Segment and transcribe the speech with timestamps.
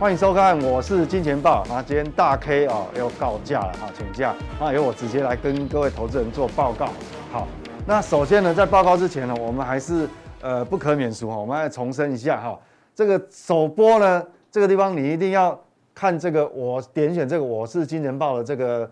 [0.00, 1.64] 欢迎收看，我是金钱豹。
[1.68, 4.32] 那今天大 K 啊要告假了啊，请假。
[4.60, 6.90] 那由我直接来跟各位投资人做报告。
[7.32, 7.48] 好，
[7.84, 10.08] 那首先呢，在报告之前呢，我们还是
[10.40, 12.56] 呃不可免俗哈，我们来重申一下哈，
[12.94, 15.60] 这个首播呢，这个地方你一定要
[15.92, 18.88] 看这个，我点选这个我是金钱豹的这个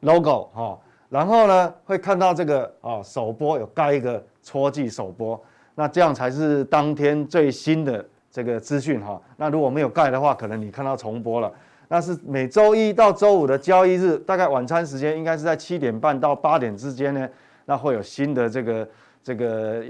[0.00, 0.76] logo 哈，
[1.08, 5.40] 然后呢会看到这个啊首播有盖一个戳记首播，
[5.76, 8.04] 那这样才是当天最新的。
[8.38, 11.52] 这个资讯哈，那如果没有盖的话，可能你看到重播了。
[11.88, 17.28] 那是每周一到周五的交易日，大概晚餐时间应该是在七点半到八点之间呢。
[17.64, 18.88] 那会有新的这个
[19.24, 19.82] 这个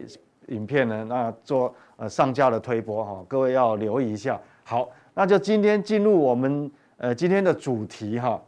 [0.46, 4.40] 影片呢，那做呃上架的推播哈，各位要留意一下。
[4.64, 8.40] 好，那就今天进入我们呃今天的主题哈。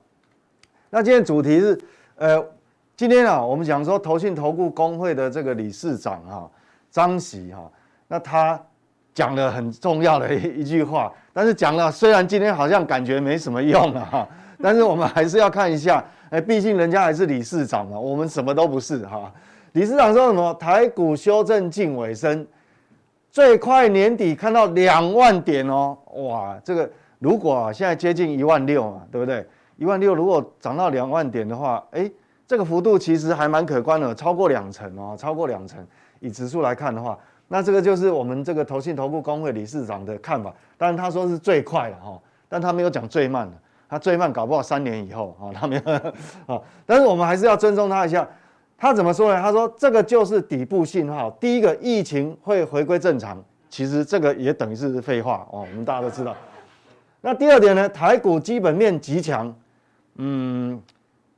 [0.88, 1.78] 那今天主题是
[2.16, 2.42] 呃
[2.96, 6.50] 今天啊，我们讲说投信投顾公会的这个理事长哈
[6.90, 7.70] 张喜哈，
[8.08, 8.58] 那他。
[9.12, 14.28] 讲了很重要的一一句话， 但是讲了，虽然今天好像感觉没什么用了哈，
[14.62, 19.32] 但是我们还是要看一下，哎，毕竟人家还是理事长嘛，我们什么都不是哈。
[19.72, 20.52] 理事长说什么？
[20.54, 22.46] 台股修正近尾声，
[23.30, 29.46] 最快年底看到两万点哦，哇，这个如果现在接近一万六嘛，对不对？
[29.76, 32.10] 一万六如果涨到两万点的话，哎，
[32.46, 35.78] 这个幅度其实还蛮可观的，超过两成哦，超过两成，
[36.18, 37.16] 以指数来看的话。
[37.52, 42.16] 那这个就是我们这个投信投顾公会理事长的看法，当然他说是最快的哈，
[42.48, 43.56] 但他没有讲最慢的，
[43.88, 45.92] 他最慢搞不好三年以后啊，他没有
[46.46, 48.24] 啊，但是我们还是要尊重他一下，
[48.78, 49.42] 他怎么说呢？
[49.42, 56.36] 他说这个就是底部信号，第一个疫情会回归正常，其实这个也等于是废话哦，我们大家都知道。
[57.20, 59.52] 那第二点呢，台股基本面极强，
[60.18, 60.80] 嗯，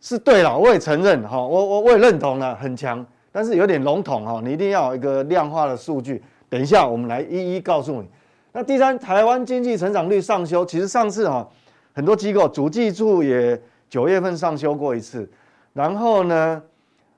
[0.02, 3.02] 是对了，我也承认哈，我我我也认同了，很强。
[3.32, 6.22] 但是有点笼统哈，你一定要有一个量化的数据。
[6.50, 8.06] 等一下我们来一一告诉你。
[8.52, 11.48] 那第三，台湾经济成长率上修，其实上次哈
[11.94, 15.26] 很多机构主计处也九月份上修过一次，
[15.72, 16.62] 然后呢，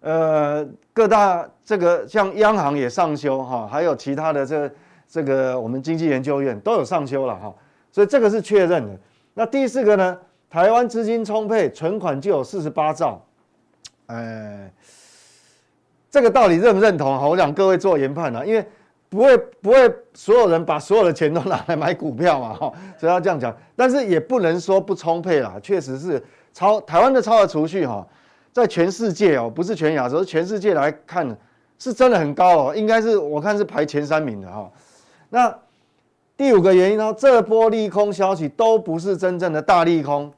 [0.02, 4.70] 呃，各大这个像央行也上修哈，还有其他的这
[5.08, 7.52] 这个我们经济研究院都有上修了哈，
[7.90, 8.96] 所以这个是确认的。
[9.34, 10.16] 那第四个呢，
[10.48, 13.20] 台湾资金充沛，存款就有四十八兆，
[14.06, 14.70] 哎。
[16.14, 17.18] 这个道理认不认同？
[17.18, 18.64] 好，我想各位做研判啊，因为
[19.08, 23.52] 不会不会所有人把所有的钱都拿来买股票嘛，哈，所以要这样讲。
[23.74, 28.06] 但是也不能说不充沛啦，确实是超台湾的超额储蓄哈，
[28.52, 31.36] 在全世界哦，不是全亚洲，全世界来看
[31.80, 34.70] 是真的很高哦，应该是我看是排前三名的哈。
[35.30, 35.52] 那
[36.36, 40.32] 第五个原因呢，这波利空消息都不是真正的大利空，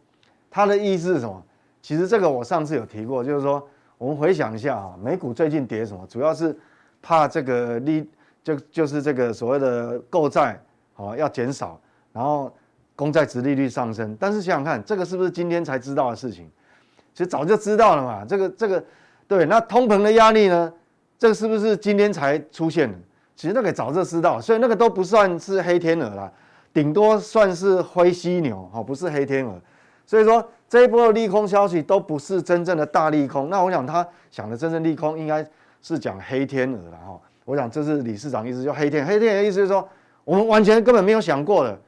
[0.50, 1.42] 它的意思是什么？
[1.82, 3.62] 其实这个我上次有提过，就是说。
[3.98, 6.06] 我们回想一下啊，美股最近跌什么？
[6.06, 6.56] 主要是
[7.00, 8.08] 怕这个利，
[8.44, 10.60] 就就是这个所谓的购债
[10.94, 11.80] 啊要减少，
[12.12, 12.54] 然后
[12.94, 14.16] 公债殖利率上升。
[14.20, 16.50] 但是想想看，这个是不是今天才知道的事情？
[17.14, 18.24] 其实早就知道了嘛。
[18.24, 18.84] 这个这个
[19.26, 20.72] 对，那通膨的压力呢？
[21.18, 22.98] 这个是不是今天才出现的？
[23.34, 26.30] 其实那个早就知道，所以那个都不算是黑天鹅啦，
[26.74, 29.58] 顶多算是灰犀牛，哈，不是黑天鹅。
[30.06, 30.48] 所以说。
[30.68, 35.46] 这一波的利空消息都不是真正的大利空，那我想他想的真正利空应该
[35.80, 37.16] 是讲黑天鹅了哈。
[37.44, 39.88] 我想这是理事长意思，就黑天黑天鹅意思就是说，
[40.24, 41.78] 我们完全根本没有想过的，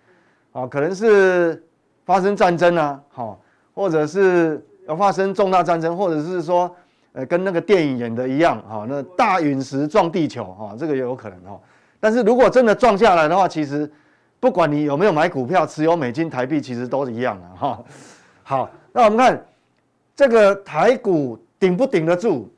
[0.52, 1.60] 啊，可能是
[2.04, 3.40] 发生战争啊，好，
[3.74, 6.72] 或者是要发生重大战争，或者是说，
[7.14, 11.60] 呃，跟那个电影演的一样，哈，那大陨石撞地球，哈，这个也有可能哈。
[11.98, 13.90] 但是如果真的撞下来的话，其实
[14.40, 17.84] 不管你有没有买股票，持有美金、台币，其实都是一样的哈。
[18.42, 19.44] 好，那我们看
[20.14, 22.48] 这个台股顶不顶得住？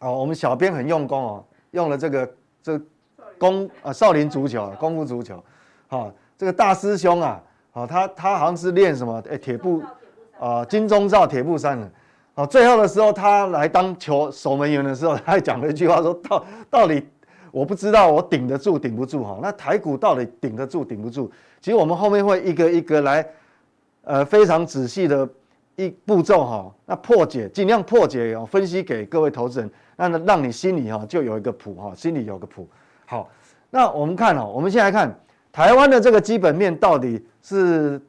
[0.00, 2.30] 哦，我们小编很用功哦，用了这个
[2.62, 2.80] 这
[3.36, 5.42] 功啊少林足球功夫足球，
[5.88, 7.42] 好，这个大师兄啊，
[7.72, 9.20] 好，他他好像是练什么？
[9.28, 9.82] 哎，铁布
[10.38, 11.90] 啊，金钟罩铁布衫的。
[12.34, 17.04] 好，最后的时候他来当球守门员的时候，他还讲了一句话说，说到到底
[17.58, 19.38] 我不知道我顶得住顶不住哈。
[19.42, 21.30] 那台股到底顶得住顶不住？
[21.60, 23.26] 其实我们后面会一个一个来。
[24.04, 25.28] 呃，非常仔细的
[25.76, 32.66] 一步骤哈，那破解尽量破解哦，分析给各位投资人，那让你心里哈就有一个谱哈，心里有个谱。
[33.04, 33.28] 好，
[33.68, 35.14] 那我们看哦，我们先来看
[35.52, 38.00] 台湾的这个基本面到底是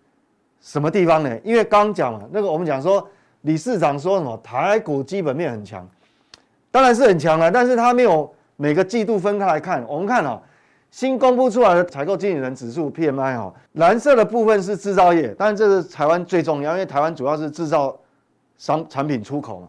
[0.62, 1.38] 什么地方呢？
[1.44, 3.06] 因为刚讲了那个，我们讲说
[3.42, 5.86] 理事长说什么台股基本面很强，
[6.72, 9.86] 当然是很强了，但是他没有每个季度分开来看。
[9.88, 10.42] 我们看哦。
[10.92, 17.96] 新公布出来的采购经理人指数 PMI 哈，蓝色的部分是制造业，当然这是台湾最重要，因为台湾主要是制造
[18.58, 19.68] 商产品出口嘛。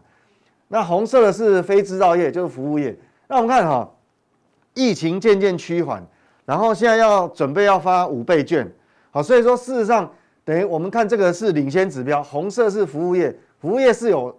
[0.67, 2.97] 那红色的是非制造业，就是服务业。
[3.27, 3.87] 那我们看哈，
[4.73, 6.03] 疫情渐渐趋缓，
[6.43, 8.67] 然后现在要准备要发五倍券，
[9.11, 10.11] 好，所以说事实上
[10.43, 14.35] 等于我们看这个是领先指标，红色是服务业，服务业是有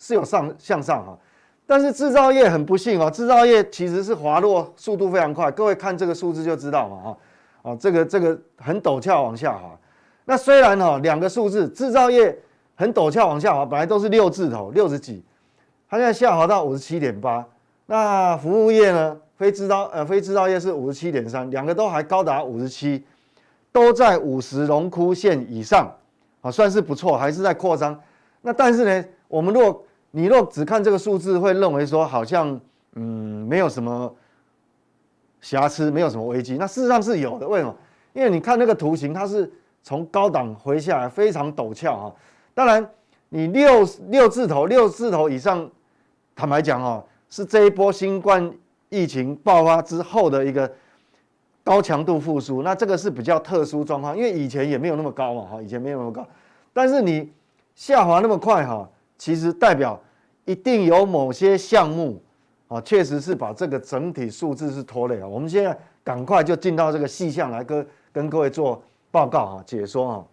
[0.00, 1.16] 是有上向上哈，
[1.66, 7.18] 但是制造业很不幸哦，制造业其实是滑落速度非常快，各位看这个数字就知道嘛哈，
[7.62, 9.76] 哦这个这个很陡峭往下滑。
[10.24, 12.36] 那虽然哈两个数字，制造业
[12.74, 15.24] 很陡峭往下滑，本来都是六字头六十几，
[15.90, 17.44] 它现在下滑到五十七点八。
[17.86, 19.16] 那服务业呢？
[19.36, 23.04] 非制造呃非制造业是五十七点三，两个都还高达五十七，
[23.70, 25.94] 都在五十荣枯线以上，
[26.40, 28.00] 啊算是不错，还是在扩张。
[28.40, 29.84] 那但是呢，我们若
[30.16, 32.58] 你若只看这个数字，会认为说好像
[32.94, 34.10] 嗯没有什么
[35.42, 36.56] 瑕疵，没有什么危机。
[36.56, 37.76] 那事实上是有的，为什么？
[38.14, 39.52] 因为你看那个图形，它是。
[39.88, 42.12] 从高档回下来，非常陡峭啊！
[42.54, 42.84] 当然，
[43.28, 45.70] 你六六字头、六字头以上，
[46.34, 48.52] 坦白讲哦，是这一波新冠
[48.88, 50.68] 疫情爆发之后的一个
[51.62, 52.64] 高强度复苏。
[52.64, 56.26] 那这个是比较特殊状况，因为以前也没有那么高嘛，哈，以前没有那么高。
[56.72, 57.32] 但是你
[57.76, 59.96] 下滑那么快哈，其实代表
[60.46, 62.20] 一定有某些项目
[62.68, 65.28] 啊，确实是把这个整体数字是拖累啊。
[65.28, 68.82] 我们现在赶快就进到这个细项来跟跟各位做。
[69.12, 70.24] 报告啊，解说啊，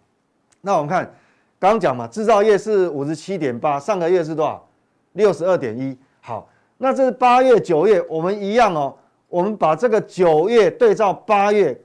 [0.60, 1.10] 那我们看
[1.58, 4.62] 刚讲嘛，制造业是五十七点八，上个月是多少？
[5.12, 5.96] 六十二点一。
[6.20, 6.46] 好，
[6.76, 8.94] 那这是八月、九月，我们一样哦。
[9.28, 11.80] 我们把这个九月对照八月，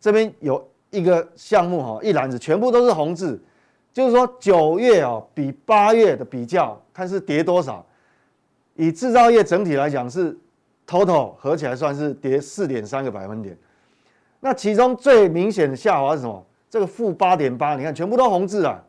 [0.00, 3.38] 这边有一个项目哈，一篮子全部都是红字，
[3.92, 7.84] 就是说九月哦比八月的比较，看是跌多少。
[8.76, 10.36] 以制造业整体来讲是
[10.86, 13.56] total 合起来算是跌四点三个百分点。
[14.40, 16.42] 那其中最明显的下滑是什么？
[16.70, 18.80] 这个负八点八，你看全部都红字啊，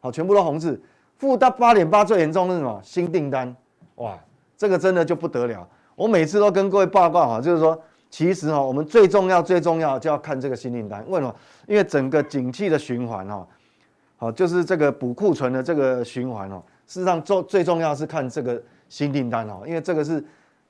[0.00, 0.80] 好，全部都红字。
[1.18, 2.80] 负到八点八最严重的是什么？
[2.82, 3.54] 新订单，
[3.96, 4.18] 哇，
[4.56, 5.68] 这个真的就不得了。
[5.94, 7.80] 我每次都跟各位报告哈，就是说，
[8.10, 11.04] 其实哈，我们最重要、最重要就要看这个新订单。
[11.08, 11.34] 为什么？
[11.68, 13.46] 因为整个景气的循环哈，
[14.16, 16.62] 好，就是这个补库存的这个循环哦。
[16.86, 20.24] 事实上，最最重要是看这个新订单哦，因为这个是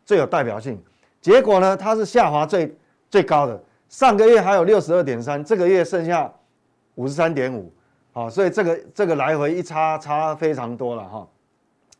[0.04, 0.82] 最有代表性。
[1.20, 2.76] 结果呢，它是下滑最
[3.08, 3.62] 最高的。
[3.88, 6.32] 上个月还有六十二点三，这个月剩下
[6.96, 7.72] 五十三点五，
[8.12, 11.28] 好，所以这个这个来回一差差非常多了哈。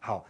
[0.01, 0.25] 好，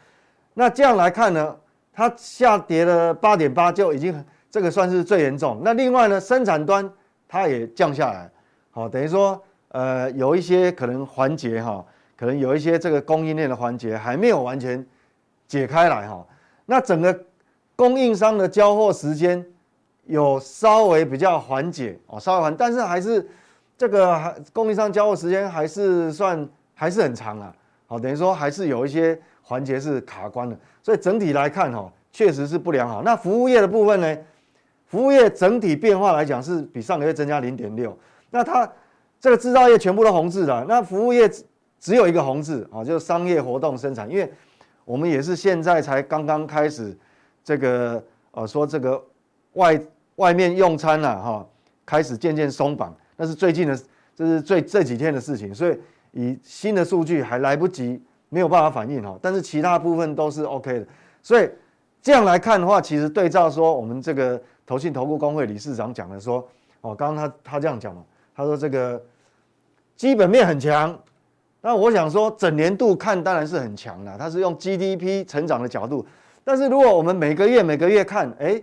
[0.52, 1.56] 那这样来看呢，
[1.92, 5.62] 它下跌了八点八，就已经这个算是最严重。
[5.64, 6.90] 那另外呢，生产端
[7.26, 8.30] 它也降下来，
[8.70, 9.42] 好，等于说
[9.76, 11.84] 呃有一些可能环节哈，
[12.16, 14.84] 可能有一些这个供应链的环节还没有完全
[15.46, 16.26] 解开来哈。
[16.64, 17.24] 那整个
[17.74, 19.44] 供应商的交货时间。
[20.08, 23.28] 有稍微比较缓解哦，稍微缓，但是还是
[23.76, 27.52] 这个供应商交货时间还是算还是很长啊。
[27.88, 33.02] 好，等于说还是有一些环节是卡关的，所以整体来看哈，确实是不良好。
[33.02, 34.16] 那服务业的部分呢？
[34.86, 37.98] 服务业整体变化来讲是比上个月增加零点六。
[38.30, 38.70] 那它
[39.26, 41.44] 这个制造业全部都红字的，那服务业只
[41.80, 44.32] 只有一个红字啊，就是商业活动生产，因为
[44.84, 46.96] 我们也是现在才刚刚开始
[47.42, 48.00] 这个
[48.30, 49.02] 呃说这个
[49.54, 49.80] 外。
[50.16, 51.46] 外面用餐了哈，
[51.84, 53.78] 开始渐渐松绑，那是最近的，
[54.14, 55.78] 这是最这几天的事情，所以
[56.12, 59.18] 以新的数据还来不及，没有办法反应哈。
[59.20, 60.86] 但是其他部分都是 OK 的，
[61.22, 61.46] 所以
[62.00, 66.48] 这样来看的话，其实对照说我们这个投信投顾公会理事长讲的说，
[66.80, 68.02] 哦，刚刚他他这样讲嘛，
[68.34, 68.98] 他说这个
[69.96, 70.96] 基本面很强，
[71.62, 76.06] 那我想说整年度看当然是很强的，它是用 GDP 成长的角度，
[76.44, 78.62] 但是如果我们每个月每个月看，哎。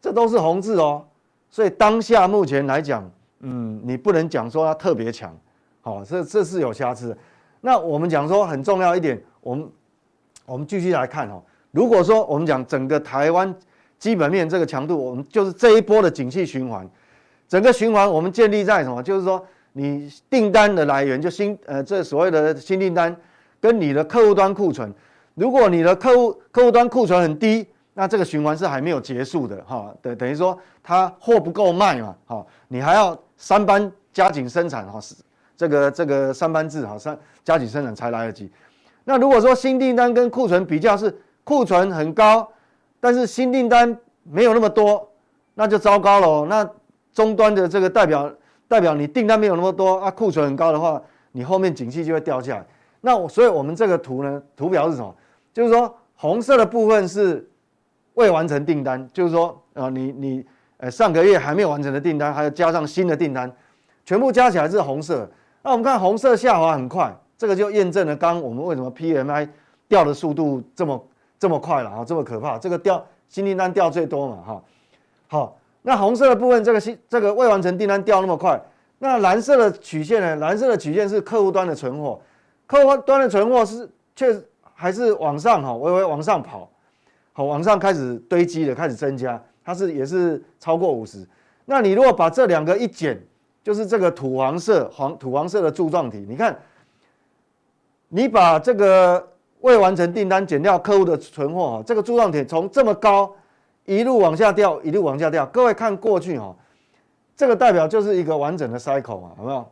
[0.00, 1.02] 这都是红字哦，
[1.48, 5.34] 所以当下目前来讲，嗯，你不能讲说它特别强，
[5.80, 7.16] 好，这这是有瑕疵。
[7.62, 9.66] 那我们讲说很重要一点，我们
[10.44, 11.42] 我们继续来看哈。
[11.70, 13.56] 如果说我们讲整个台湾
[13.98, 16.86] 基本面这个强度，我们就是这一波的景气循环，
[17.48, 19.02] 整个循环我们建立在什么？
[19.02, 19.42] 就是说
[19.74, 23.14] 你订单的来源就新呃这所谓的新订单
[23.60, 24.90] 跟你的客户端库存，
[25.34, 27.66] 如果你的客户客户端库存很低。
[27.96, 35.14] 那这个循环是还没有结束的哈，等等于说它货不够卖嘛，哈，你还要三班加紧生产哈，是
[35.56, 38.50] 这个这个三班制哈，三加紧生产才来得及。
[39.04, 42.50] 那如果说新订单跟库存比较是库存很高，
[42.98, 45.08] 但是新订单没有那么多，
[45.54, 46.46] 那就糟糕了。
[46.46, 46.68] 那
[47.12, 48.28] 终端的这个代表
[48.74, 51.00] 代表你订单没有那么多啊，库存很高的话，
[51.32, 52.66] 你后面景气就会掉下来。
[53.00, 55.14] 那我所以我们这个图呢，图表是什么？
[55.52, 57.48] 就是说红色的部分是。
[58.14, 63.52] 未完成订单，就是说，啊，你你，呃，上个月还没有完成的订单，还要加上新的订单，
[64.04, 65.28] 全部加起来是红色。
[65.64, 69.48] 那我们看红色下滑很快，这个就验证了刚刚我们为什么 PMI
[69.88, 71.04] 掉的速度这么
[71.40, 72.56] 这么快了啊，这么可怕。
[72.56, 74.62] 这个掉新订单掉最多嘛，哈。
[75.26, 78.58] 好，那红色的部分，这个新这个未完成订单掉那么快，
[79.00, 80.36] 那蓝色的曲线呢？
[80.36, 82.18] 蓝色的曲线是客户端的存货，
[82.66, 83.86] 客户端的存货是
[84.16, 86.66] 确实还是往上哈，微微往上跑，
[87.34, 91.18] 好，往上开始堆积的，开始增加，它是也是超过五十。
[91.66, 93.22] 那你如果把这两个一减，
[93.62, 96.58] 就是这个土黄色黄土黄色的柱状体，你看，
[98.08, 99.22] 你把这个
[99.60, 103.30] 未完成订单减掉客户的存货哈，这个柱状体从这么高
[103.84, 105.46] 一路往下掉，一路往下掉。
[105.46, 106.54] 各位看过去哈，
[107.36, 109.66] 这个代表就是一个完整的 cycle 嘛，有没有？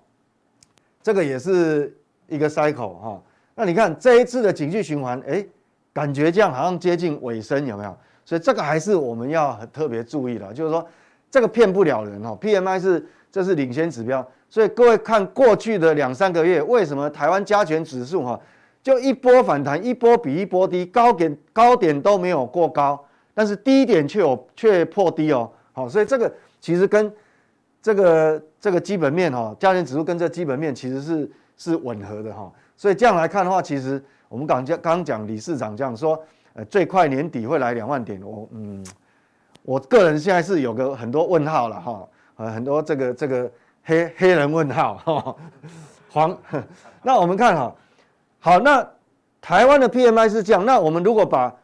[1.02, 1.96] 这个也是
[2.28, 3.22] 一个 cycle 哈。
[3.54, 5.44] 那你看这一次的景气循环，哎，
[5.92, 7.96] 感觉这样好像接近尾声，有没有？
[8.24, 10.86] 所以这个还是我们要特别注意的，就是说。
[11.30, 18.38] 这个骗不了人哈，PMI 是这是领先指标，所以各位看过去的两三个月，为什么台湾加权指数哈
[18.82, 23.02] 就一波反弹，一波比一波低，高点高点都没有过高，
[23.34, 27.12] 但是低点却有却破低哦，好，所以这个其实跟
[27.80, 36.22] 这个这个基本面哈，加权指数跟这基本面其实是是吻合的哈，所以这样来看的话，其实我们刚讲刚讲李市长这样说，
[36.54, 38.84] 呃，最快年底会来两万点，我嗯。
[39.64, 43.48] 我个人现在是有个很多问号了哈，呃，很多这个这个
[43.84, 45.36] 黑黑人问号哈，
[46.10, 46.36] 黄。
[47.00, 47.72] 那我们看哈，
[48.40, 48.84] 好，那
[49.40, 51.54] 台湾的 PMI 是这样，那我们如果把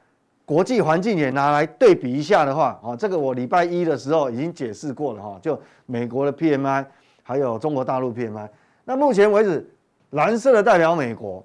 [0.49, 6.87] 国际环境也拿来对比一下的话，啊，这个我礼拜一的时候已经解释过了哈，就美国的 PMI
[7.23, 8.49] 还有中国大陆 PMI，
[8.87, 9.71] 那目前为止，
[10.09, 11.45] 蓝色的代表美国，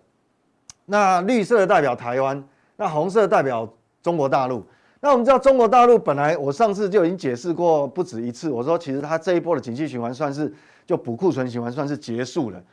[0.86, 2.42] 那绿色的代表台湾，
[2.78, 3.68] 那红色的代表
[4.02, 4.66] 中国大陆。
[5.02, 10.50] 那我们知道中国大陆本来我上次就已经解释过不止一次，我说其实它这一波的景气循环算是
[10.86, 12.64] 就补库存循环算是结束了。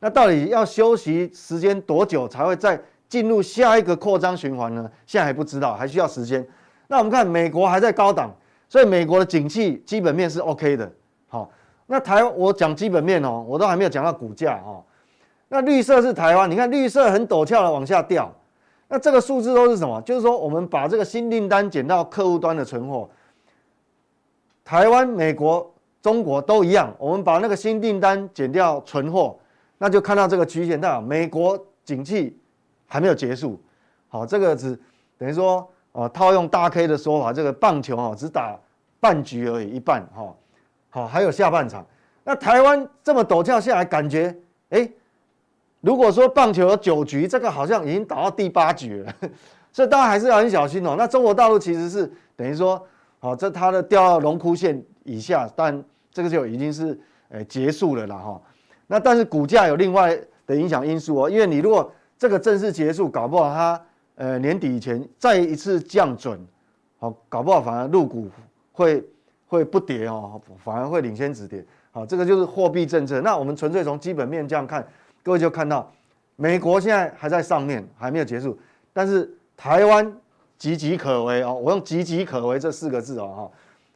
[0.00, 2.76] 那到底要休息时间多久才会再
[3.08, 4.90] 进入下一个扩张循环呢？
[5.06, 6.46] 现在还不知道，还需要时间。
[6.88, 8.34] 那我们看美国还在高档，
[8.68, 10.90] 所以美国的景气基本面是 OK 的。
[11.28, 11.50] 好，
[11.86, 14.82] 那台湾我讲基本面哦，我都还没有讲到股价哈。
[15.48, 18.32] 那绿色是台湾，你看绿色很陡峭的往下掉。
[18.88, 20.00] 那这个数字都是什么？
[20.02, 23.08] 就是说，我们把这个新订单减到客户端的存货，
[24.64, 26.94] 台湾、美国、中国都一样。
[26.98, 29.36] 我们把那个新订单减掉存货，
[29.78, 32.38] 那就看到这个曲线，代表美国景气
[32.86, 33.60] 还没有结束。
[34.08, 34.78] 好，这个只
[35.18, 38.58] 等于说，哦，套用大 K 的说法，这个棒球哦，只打
[39.00, 40.34] 半局而已，一半哈。
[40.90, 41.84] 好，还有下半场。
[42.24, 44.36] 那台湾这么陡峭下来，感觉
[44.70, 44.90] 哎。
[45.82, 49.14] 如果说棒球有九局，这个好像已经打到第八局了，
[49.70, 50.96] 所以大家还是要很小心哦。
[50.98, 52.84] 那中国大陆其实是等于说，
[53.20, 58.40] 好，这它的掉到荣枯线以下，但这个就已经是诶结束了啦哈。
[58.88, 63.82] 那但是股价有另外的影响因素哦，因为你如果这个正式结束，搞不好它
[64.14, 66.38] 呃年底以前再一次降准，
[66.98, 68.30] 好，搞不好反而入股
[68.72, 69.04] 会
[69.46, 71.64] 会不跌哦，反而会领先止跌。
[71.92, 73.20] 好，这个就是货币政策。
[73.20, 74.86] 那我们纯粹从基本面这样看。
[75.22, 75.90] 各位就看到，
[76.36, 78.58] 美国现在还在上面，还没有结束，
[78.92, 80.06] 但是台湾
[80.58, 81.52] 岌岌可危哦。
[81.52, 83.50] 我用岌岌可危这四个字哦哈。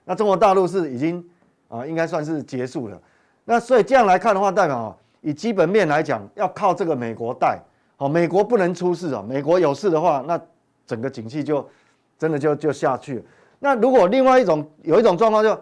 [0.04, 1.24] 那中国大陆是已经
[1.68, 3.00] 啊，应该算是结束了。
[3.44, 7.58] 那所以这样来看的话，代表啊，以基本面来讲，要靠这个美国带。
[8.00, 9.22] 好，美国不能出事哦。
[9.28, 10.40] 美国有事的话，那
[10.86, 11.68] 整个景气就
[12.18, 13.22] 真的就就下去了。
[13.58, 15.60] 那如果另外一种有一种状况，就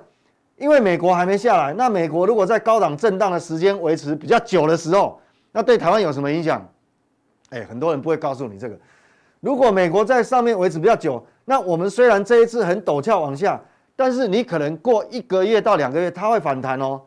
[0.56, 6.64] 因为美国还没下来，那美国如果在高档震荡的时间维持比较久的时候，那对台湾有什么影响？
[7.50, 8.78] 哎，很多人不会告诉你这个。
[9.40, 13.60] 如果美国在上面维持比较久，那我们虽然这一次很陡峭往下，
[13.96, 17.00] 但是你可能过一个月到两个月，它会反弹哦。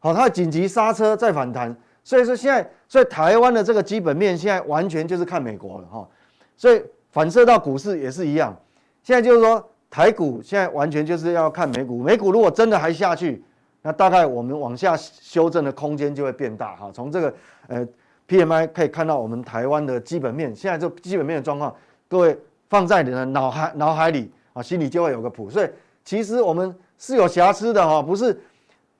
[0.00, 1.74] 好，它会紧急刹车再反弹。
[2.04, 6.08] 所以说现在，所以台湾的这个基本面现在完全就是看美国了哈。
[6.56, 8.56] 所以反射到股市也是一样。
[9.02, 13.44] 现在就是说台股现在完全就是要看美股，美股如果真的还下去。
[13.80, 16.90] 那大概我们往下修正的空间就会变大哈。
[16.92, 17.34] 从这个
[17.68, 17.86] 呃
[18.26, 21.74] PMI 可以看到，我们台湾的基本面现在这基本面的状况，
[22.08, 22.36] 各位
[22.68, 25.48] 放在你的脑海脑海里啊，心里就会有个谱。
[25.48, 25.70] 所以
[26.04, 28.38] 其实我们是有瑕疵的哈，不是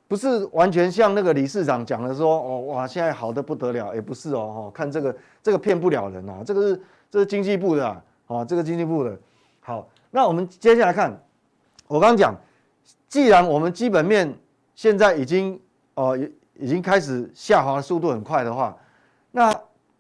[0.09, 4.71] 不是完全像那个理事长讲的说哦哇，现在好的不得了，也不是哦哈。
[4.75, 7.87] 看这个这个骗不了人啊，这个是这是经济部的
[8.27, 9.17] 啊，这个经济部的。
[9.61, 11.13] 好，那我们接下来看，
[11.87, 12.35] 我刚刚讲，
[13.07, 14.35] 既然我们基本面
[14.75, 15.61] 现在已经
[15.93, 18.75] 哦，已已经开始下滑的速度很快的话，
[19.31, 19.53] 那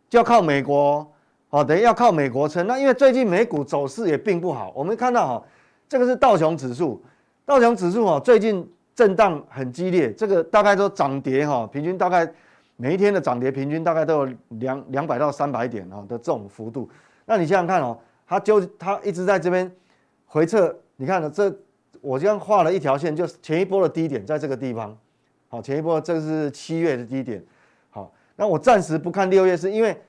[0.08, 1.06] 就要靠美国
[1.50, 2.66] 哦，等于要靠美国撑。
[2.66, 5.44] 那因为最近美股走势也并不好，我们看到哈，
[5.86, 7.02] 这个是道琼指数，
[7.44, 8.66] 道琼指数哦，最近
[8.98, 12.28] 震荡很激烈，这个大概都涨跌哈，平均大概
[12.74, 16.90] 每一天的涨跌平均大概都有两两百到三百点啊的这种幅度。
[17.24, 19.70] 那你想想看哦，它就它一直在这边
[20.26, 21.56] 回撤，你看呢这。
[22.00, 24.96] 我这样画了一条线，就是前一波的低点在这个地方，
[25.48, 27.42] 好，前一波这是七月的低点，
[27.90, 30.00] 好，那我暂时不看六月，是因为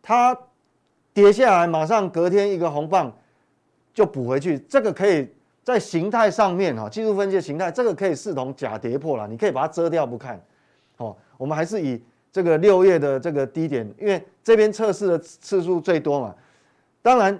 [0.00, 0.36] 它
[1.12, 3.12] 跌下来，马上隔天一个红棒
[3.92, 5.28] 就补回去，这个可以
[5.62, 10.40] 在形态上面哈，技术分析的形态，这个可以视同假跌破了，你可以把它遮掉不看，
[10.96, 12.02] 好，我们还是以
[12.32, 16.34] 这个六月的这个低点，因为这边测试的次数最多嘛，
[17.02, 17.38] 当然。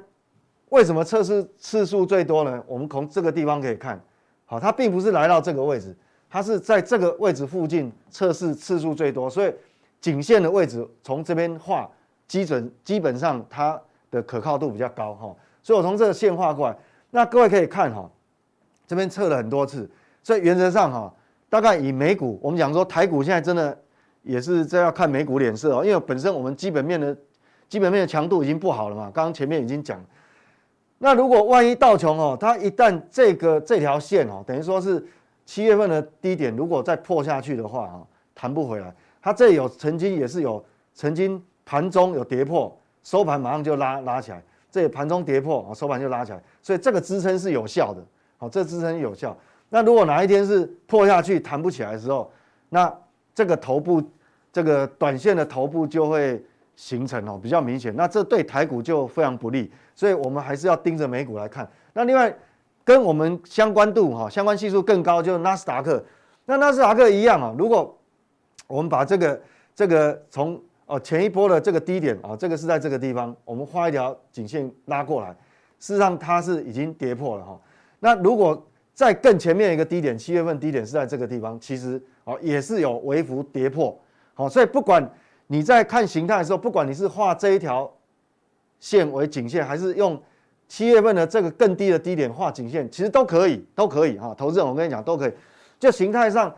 [0.71, 2.63] 为什么测试次数最多呢？
[2.69, 4.01] 我们从这个地方可以看，
[4.47, 5.93] 好，它并不是来到这个位置，
[6.31, 9.53] 它是在这个位置附近测试次数最多，所以
[10.01, 11.91] 颈线的位置从这边画，
[12.29, 13.77] 基准基本上它
[14.13, 15.35] 的可靠度比较高哈。
[15.61, 16.77] 所以我从这个线画过来，
[17.11, 18.09] 那各位可以看哈，
[18.87, 19.91] 这边测了很多次，
[20.23, 21.13] 所以原则上哈，
[21.49, 23.77] 大概以美股，我们讲说台股现在真的
[24.23, 27.17] 也是这要看美股脸色哦，因为本身我们基本面的
[27.69, 30.01] 基本面的强度已经不好了嘛，刚刚前面已经讲。
[30.99, 35.05] 那如果万一道琼哦，它一旦这个这条线哦，等于说是
[35.47, 38.03] 七月份的低点，如果再破下去的话啊，
[38.35, 38.95] 弹不回来。
[39.23, 40.65] 它这有曾经也是有
[40.95, 44.43] 曾经盘中有跌破，收盘马上就拉拉起来。
[44.71, 48.03] 这盘中跌破啊，收盘就拉起来，所以这个支撑是有效的。
[48.39, 49.37] 好，这支撑有效。
[49.69, 52.31] 那如果哪一天是破下去弹不起来的时候，
[52.69, 52.93] 那
[53.35, 54.03] 这个头部
[54.53, 56.43] 这个短线的头部就会。
[56.77, 61.69] 形成哦，比较明显，那这对台股就非常不利，所以我们还是要盯着美股来看。
[61.93, 62.35] 那另外
[62.83, 66.03] 跟我们相关度哈，相关系数更高，就是纳斯达克。
[66.47, 67.95] 那纳斯达克一样啊，如果
[68.67, 69.39] 我们把这个
[69.75, 70.59] 这个从
[70.91, 75.31] 哦前一波的这个低点啊，这个是在这个地方，我们画一条颈线拉过来，
[75.79, 77.61] 事实上它是已经跌破了哈。
[78.01, 83.99] 那如果在更前面一个低点，七月份低点是在这个地方，其实哦也是有微幅跌破，
[84.35, 85.11] 好，所以不管。
[85.53, 87.93] 你在看形态的时候，不管你是画这一条
[88.79, 90.17] 线为颈线，还是用
[90.69, 94.33] 七月份的这个更低的低点画颈线，其实都可以，都可以哈。
[94.39, 95.33] 投资人，我跟你讲都可以。
[95.81, 96.55] 就形态上，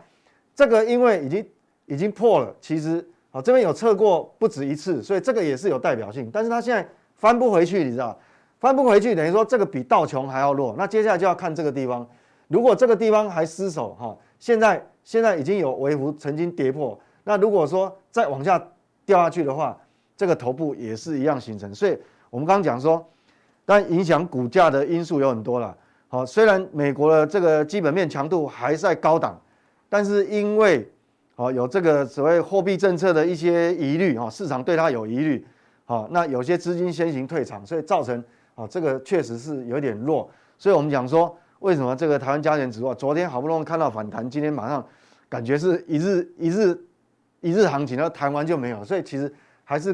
[0.53, 1.49] 这个因为已经
[1.87, 6.29] 已经破了，其实好这边有测过不止一次，所以这个也是有代表性。
[6.31, 8.17] 但是它现在翻不回去，你知道，
[8.59, 10.75] 翻不回去等于说这个比道琼还要弱。
[10.77, 12.07] 那接下来就要看这个地方，
[12.47, 18.63] 如果这个地方还失守哈，现在现在已经有微幅曾经跌破，那如果说再往下。
[19.05, 19.77] 掉下去的话，
[20.15, 21.75] 这个头部也是一样形成。
[21.75, 21.97] 所以，
[22.29, 23.05] 我们刚刚讲说，
[23.65, 25.75] 但影响股价的因素有很多了。
[26.07, 29.37] 好，虽然美国的这个基本面强度还在高档，
[29.89, 30.89] 但是因为
[31.35, 35.45] 哦有这个所谓货币政策的一些疑虑哈，市场对它有疑虑，
[35.85, 38.23] 好，那有些资金先行退场，所以造成
[38.55, 40.29] 啊这个确实是有点弱。
[40.57, 44.85] 所以我们讲说，为什么这个台湾加权指数昨天好不容易看到反弹，今天马上
[45.27, 46.79] 感觉是一日一日。
[47.45, 49.29] 一日行情，然后弹完就没有，所以其实
[49.65, 49.93] 还是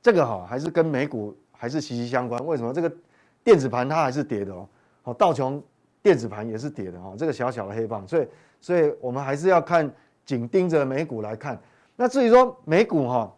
[0.00, 2.46] 这个哈，还是跟美股还是息息相关。
[2.46, 2.88] 为什么这个
[3.42, 4.68] 电子盘它还是跌的哦？
[5.02, 5.60] 好，道琼
[6.00, 8.28] 电子盘也是跌的哈，这个小小的黑棒，所以
[8.60, 9.92] 所以我们还是要看
[10.26, 11.58] 紧盯着美股来看。
[11.96, 13.32] 那至于说美股哈，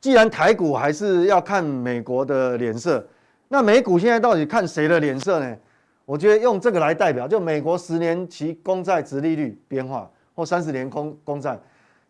[0.00, 3.06] 既然台股还是要看美国的脸色，
[3.48, 5.56] 那美股现在到底看谁的脸色呢？
[6.04, 11.58] 我觉得用这个来代表，就美国十年期公债殖利率变化，或三十年公公债。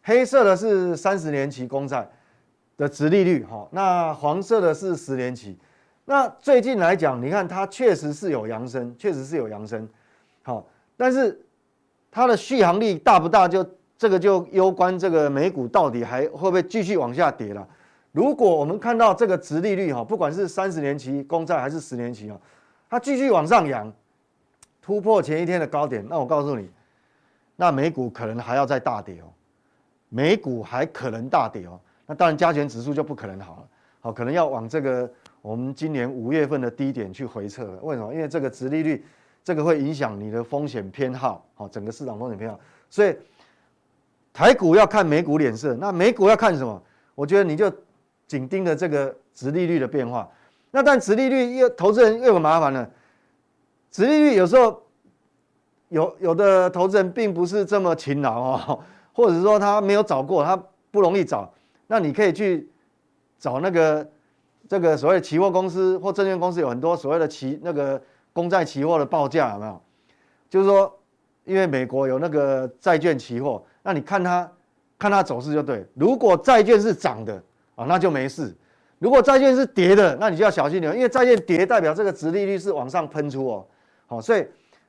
[0.02, 2.08] 黑色的是三十年期公债
[2.76, 5.58] 的殖利率，哈，那黄色的是十年期。
[6.04, 9.88] 那最近来讲，你看它确实是有扬升，确实是有扬升，
[10.42, 11.38] 好，但是
[12.12, 13.48] 它的续航力大不大？
[13.48, 17.66] 就这个就攸关这个美股到底还会不会继续往下跌了。
[18.12, 22.38] 如果我们看到这个殖利率，哈，不管是三十年期公债还是十年期，啊，
[22.90, 23.90] 它继续往上扬，
[24.83, 26.68] 突破前一天的高点，那我告诉你，
[27.57, 29.33] 那美股可能还要再大跌哦。
[30.11, 33.68] 美股还可能大跌哦，那当然加权指数就不可能好了，
[34.01, 37.79] 好，可能要往这个我们今年五月份的低点去回撤了。
[37.81, 38.12] 为什么？
[38.12, 39.03] 因为这个殖利率，
[39.44, 42.59] 这个会影响你的风险偏好，好，整个市场风险偏好。
[42.88, 43.16] 所以
[44.33, 46.83] 台股要看美股脸色，那美股要看什么？
[47.14, 47.72] 我觉得你就
[48.26, 50.28] 紧盯着这个殖利率的变化。
[50.70, 52.88] 那但殖利率又投资人又有麻烦了，
[53.90, 54.83] 殖利率有时候
[55.88, 58.81] 有有的投资人并不是这么勤劳哦。
[59.14, 60.57] 或者是说他没有找过，他
[60.90, 61.52] 不容易找，
[61.87, 62.66] 那你可以去
[63.38, 64.11] 找那个
[64.66, 68.02] 这个所谓的期货公司或证券公司，有很多所谓的期那个
[68.33, 69.83] 公债期货的报价有没有？
[70.49, 70.99] 就是说，
[71.45, 74.51] 因为美国有那个债券期货，那你看它
[74.99, 75.87] 看它走势就对。
[75.95, 77.35] 如果债券是涨的
[77.75, 78.55] 啊，那就没事；
[78.99, 83.66] 如果债券是跌的，那你就要小心点，因为债券跌代表这个殖利率是往上喷出哦。
[84.07, 84.47] 好，所以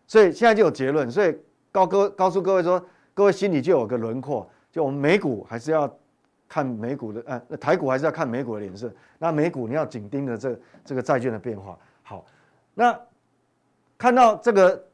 [0.08, 1.38] 所以现在就有结论，所以
[1.71, 2.84] 告各告诉各位说。
[3.15, 5.88] 各位心里就有个轮廓，就我们美股还是要
[6.49, 8.91] 看美股的，呃，台股还是要看美股的脸色。
[9.19, 11.77] 那美股你要紧盯着这这个债券的变化。
[12.01, 12.25] 好，
[12.73, 12.99] 那
[14.03, 14.85] 看到这个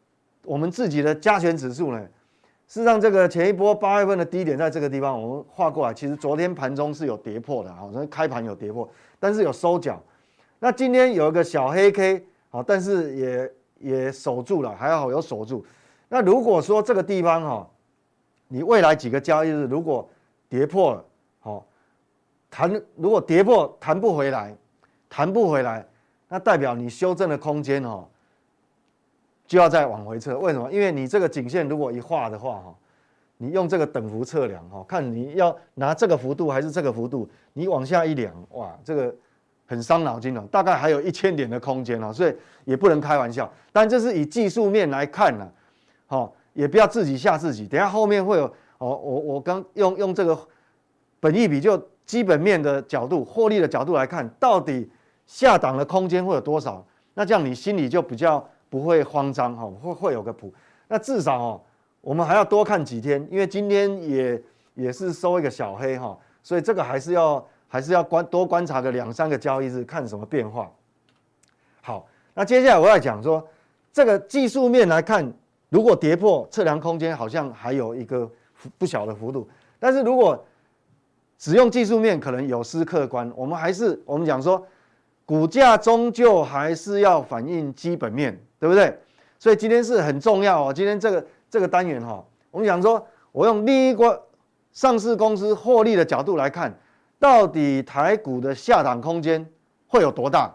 [0.43, 1.99] 我们自己的加权指数呢，
[2.67, 5.91] 事实上，这个前一波八月份的低点在这个地方，我们画过来。
[5.91, 8.87] 其实昨天盘中是有跌破的，好，所以开盘有跌破，
[9.19, 9.99] 但是有收脚。
[10.59, 15.65] 那今天有一个小黑 K，好，但是也也守住了，还好有守住。
[16.07, 17.69] 那如果说这个地方哈，
[18.47, 20.07] 你未来几个交易日如果
[20.47, 21.05] 跌破了，
[21.39, 21.65] 好，
[22.51, 24.55] 弹如果跌破弹不回来，
[25.09, 25.83] 弹不回来，
[26.27, 28.07] 那代表你修正的空间哈。
[29.49, 30.71] 就要再往回测，为什么？
[30.71, 32.75] 因为你这个颈线如果一画的话，哈，
[33.37, 39.13] 你用这个等幅测量，哈，看你要拿这个幅度还是这个幅度，你往下一量，哇，这个
[39.65, 43.51] 很伤脑筋了，大概还有一千点的空间啊，所以也不能开玩笑。
[43.73, 45.49] 但这是以技术面来看呢，
[46.05, 47.65] 好，也不要自己吓自己。
[47.65, 48.45] 等下后面会有，
[48.77, 50.37] 哦，我我刚用用这个
[51.19, 54.87] 本意比就基本面的角度、获利的角度来看，到底
[55.25, 56.85] 下档的空间会有多少？
[57.15, 58.47] 那这样你心里就比较。
[58.69, 60.53] 不会慌张哈，会会有个谱。
[60.87, 61.61] 那至少哦，
[62.01, 64.41] 我们还要多看几天，因为今天也
[64.75, 70.71] 也是收一个小黑哈，所以这个还是要还是要观多观察个两三个交易日，看什么变化。
[71.81, 73.45] 好，那接下来我要讲说，
[73.91, 75.31] 这个技术面来看，
[75.69, 78.29] 如果跌破测量空间，好像还有一个
[78.77, 79.47] 不小的幅度。
[79.79, 80.43] 但是如果
[81.37, 83.31] 只用技术面，可能有失客观。
[83.35, 84.65] 我们还是我们讲说，
[85.25, 88.37] 股价终究还是要反映基本面。
[88.59, 88.95] 对不对？
[89.39, 90.73] 所以今天是很重要哦。
[90.73, 94.21] 今天这个这个单元哈，我们讲说，我用另一个
[94.73, 96.77] 上市公司获利的角度来看，
[97.17, 99.49] 到底台股的下档空间
[99.87, 100.53] 会有多大？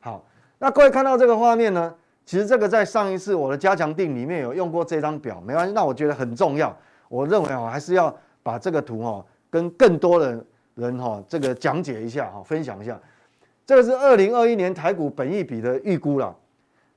[0.00, 0.24] 好，
[0.58, 1.94] 那各位看到这个画面呢？
[2.26, 5.72] 其实这个在上一次我的加强定里面有用过这张表，没关系。
[5.72, 6.76] 那我觉得很重要，
[7.08, 8.12] 我认为哦，还是要
[8.42, 12.98] 把这个图哈跟更多的人哈这个讲解一下哈，分享一下。
[13.64, 16.34] 这个是二零二一年台股本益比的预估了。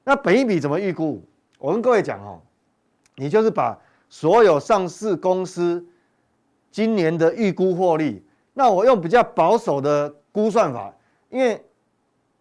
[0.07, 1.21] 那本益比怎么预估？
[1.59, 2.39] 我跟各位讲哦，
[3.17, 5.85] 你就是把所有上市公司
[6.71, 10.93] 今年的预估获利，那我用比较保守的估算法，
[11.29, 11.61] 因为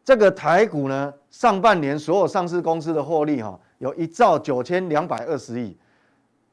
[0.05, 5.77] 这个台股呢，上半年所有上市公司的获利哈，有一兆九千两百二十亿，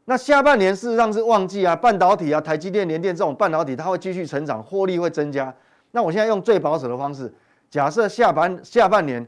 [0.05, 5.53] 那下半年事实上是旺季啊，半导体啊，台积电、联电这种半导体它会继续成长，获利会增加。
[5.91, 7.31] 那我现在用最保守的方式，
[7.69, 9.23] 假设下半下半年。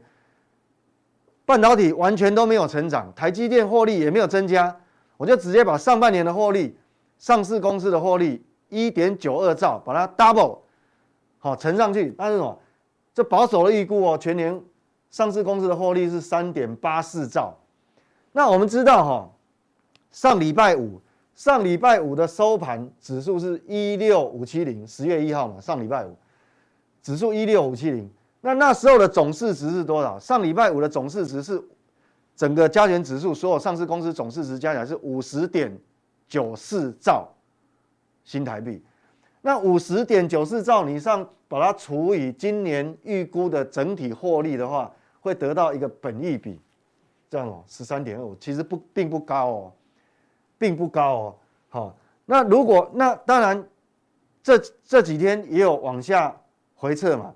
[1.46, 4.76] 半导体完全都没有成长，台积电获利也没有增加，
[5.16, 6.76] 我就直接把上半年的获利，
[7.18, 10.58] 上市公司的获利一点九二兆，把它 double
[11.38, 12.58] 好乘上去，那是什么？
[13.14, 14.60] 这保守的预估哦，全年
[15.10, 17.56] 上市公司的获利是三点八四兆。
[18.32, 19.30] 那我们知道哈，
[20.10, 21.00] 上礼拜五，
[21.36, 26.16] 上礼拜五的收盘指数是一六五七零，十月一号嘛，上礼拜五
[27.00, 28.10] 指数一六五七零。
[28.46, 30.16] 那那时候的总市值是多少？
[30.20, 31.60] 上礼拜五的总市值是
[32.36, 35.76] 整个加权指数所有上市公司总市值加起来是五十点
[36.28, 37.28] 九四兆
[38.22, 38.80] 新台币。
[39.42, 46.60] 那五十点九四兆，你上把它除以今年预估的整体获利的话，会得到一个本益比，
[47.28, 49.72] 这样哦，十三点二五，其实不并不高哦，
[50.56, 51.34] 并不高哦。
[51.68, 53.68] 好，那如果那当然
[54.40, 56.32] 这这几天也有往下
[56.76, 57.34] 回撤嘛。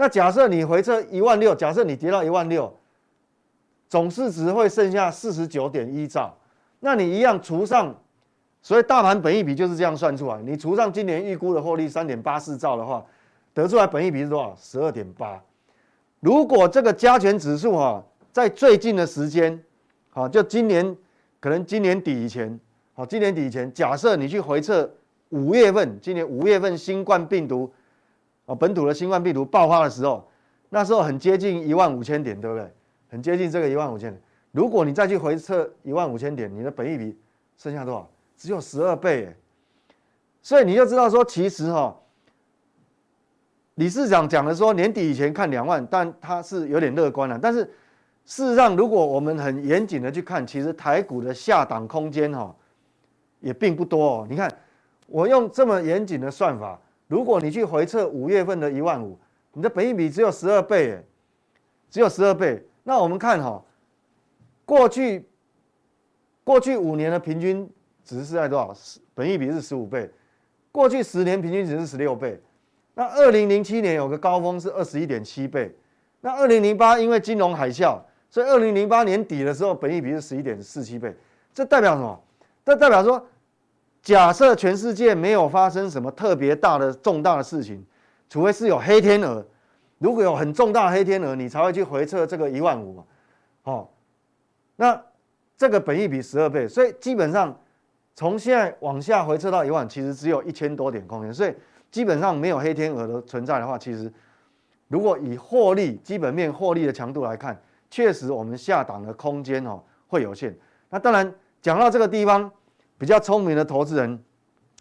[0.00, 2.74] 那假设你回撤一万六，假设你跌到一万六，
[3.86, 6.34] 总市值会剩下四十九点一兆，
[6.78, 7.94] 那你一样除上，
[8.62, 10.40] 所以大盘本益比就是这样算出来。
[10.40, 13.04] 你除上今年预估的获利三点八四兆的话，
[13.52, 14.56] 得出来本益比是多少？
[14.58, 15.38] 十二点八。
[16.20, 19.62] 如果这个加权指数哈，在最近的时间，
[20.08, 20.96] 好，就今年
[21.40, 22.58] 可能今年底以前，
[22.94, 24.90] 好，今年底以前，假设你去回测
[25.28, 27.70] 五月份，今年五月份新冠病毒。
[28.50, 30.28] 哦本土的新冠病毒爆发的时候，
[30.70, 32.68] 那时候很接近一万五千点，对不对？
[33.08, 34.20] 很接近这个一万五千点。
[34.50, 37.16] 如果你再去回测一万五千点，你的本益比
[37.56, 38.10] 剩下多少？
[38.36, 39.32] 只有十二倍。
[40.42, 41.96] 所以你就知道说，其实哈，
[43.76, 47.38] 理事长讲的说年底以前看两万，但他是有点乐观了。
[47.38, 47.62] 但是
[48.24, 52.52] 事实上，如果我们很严谨的去看，其实台股的下档空间哈
[53.38, 54.26] 也并不多哦。
[54.28, 54.52] 你看，
[55.06, 56.76] 我用这么严谨的算法。
[57.10, 59.18] 如果你去回测五月份的一万五，
[59.52, 61.02] 你的本益比只有十二倍，哎，
[61.90, 62.64] 只有十二倍。
[62.84, 63.60] 那我们看哈，
[64.64, 65.28] 过去
[66.44, 67.68] 过去五年的平均
[68.04, 68.72] 值是在多少？
[69.12, 70.08] 本益比是十五倍。
[70.70, 72.40] 过去十年平均值是十六倍。
[72.94, 75.76] 那二零零七年有个高峰是二十一点七倍。
[76.20, 77.98] 那二零零八因为金融海啸，
[78.30, 81.12] 所以二零零八年底的时候本益比是十一点四七倍。
[81.52, 82.22] 这代表什么？
[82.64, 83.26] 这代表说。
[84.02, 87.84] 假设全世界没有发生什么特别大的重大的事情，
[88.28, 89.44] 除非是有黑天鹅，
[89.98, 93.04] 如果有很重大的黑天鹅，你才会去回测这个一万五嘛，
[93.64, 93.88] 哦，
[94.76, 95.00] 那
[95.56, 97.54] 这个本益比十二倍，所以基本上
[98.14, 101.54] 从现在往下回撤到一万，其实只有一千多点空间，所以
[101.90, 104.10] 基本上没有黑天鹅的存在的话，其实
[104.88, 107.60] 如果以获利基本面获利的强度来看，
[107.90, 110.56] 确实我们下档的空间哦会有限。
[110.88, 112.50] 那当然讲到这个地方，
[113.00, 114.22] 比较聪明的投资人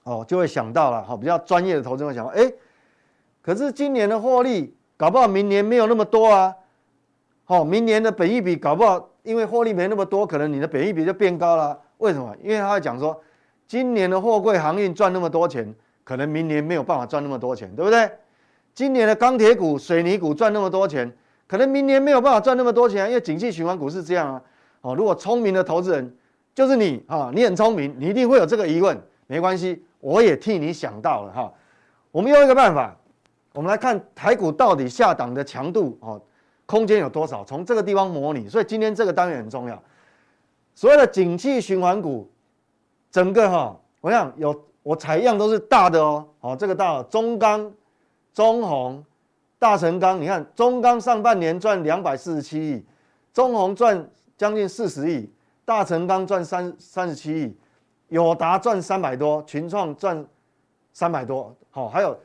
[0.03, 2.51] 哦就会想到了哈，比较专业的投资人会想到，哎，
[3.41, 6.53] 可是今年的获利搞不好明年没有那么多啊，
[7.45, 11.79] 好，明年的本益比搞不好因为获利没那么多，可能你的本益比就变高了。
[11.99, 12.35] 为什么？
[12.43, 13.19] 因为他会讲说。
[13.67, 15.71] 今年的货柜航运赚那么多钱，
[16.03, 18.09] 可能明年没有办法赚那么多钱，对不对？
[18.73, 24.41] 今年的钢铁股、水泥股赚那么多钱，可能明年没有办法赚那么多钱，因为景气循环股是这样啊。
[24.81, 26.11] 哦，如果聪明的投资人
[26.53, 28.99] 就是你啊，你很聪明，你一定会有这个疑问。
[29.27, 31.53] 没关系，我也替你想到了哈。
[32.11, 32.95] 我们用一个办法，
[33.53, 36.21] 我们来看台股到底下档的强度哦，
[36.65, 37.43] 空间有多少？
[37.45, 38.49] 从这个地方模拟。
[38.49, 39.81] 所以今天这个单元很重要。
[40.73, 42.29] 所谓的景气循环股。
[43.11, 47.73] 整个哈，我想有我采样都是大的哦，好，这个大中钢、
[48.35, 49.03] 中红、
[49.57, 52.85] 大成钢，你看中钢上半年赚两百四十七亿，
[53.33, 54.07] 中红赚
[54.37, 55.27] 将近四十亿，
[55.69, 57.55] 大成钢赚三三十七亿，
[58.07, 60.25] 友达赚三百多，群创赚
[60.93, 62.19] 三百多，好，还有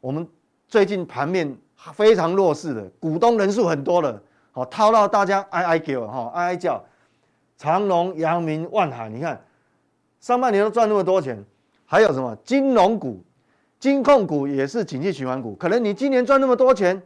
[0.00, 0.24] 我们
[0.68, 1.52] 最近盘面
[1.94, 4.22] 非常弱势的股东人数很多的，
[4.52, 6.80] 好套到大家哀哀叫哈哀哀叫，
[7.56, 9.42] 长隆、阳明、万海，你看。
[10.20, 11.44] 上半年都赚那么多钱，
[11.86, 13.20] 还有什么金融股、
[13.80, 15.56] 金控股也是景气循环股。
[15.56, 17.02] 可能你今年赚那么多钱，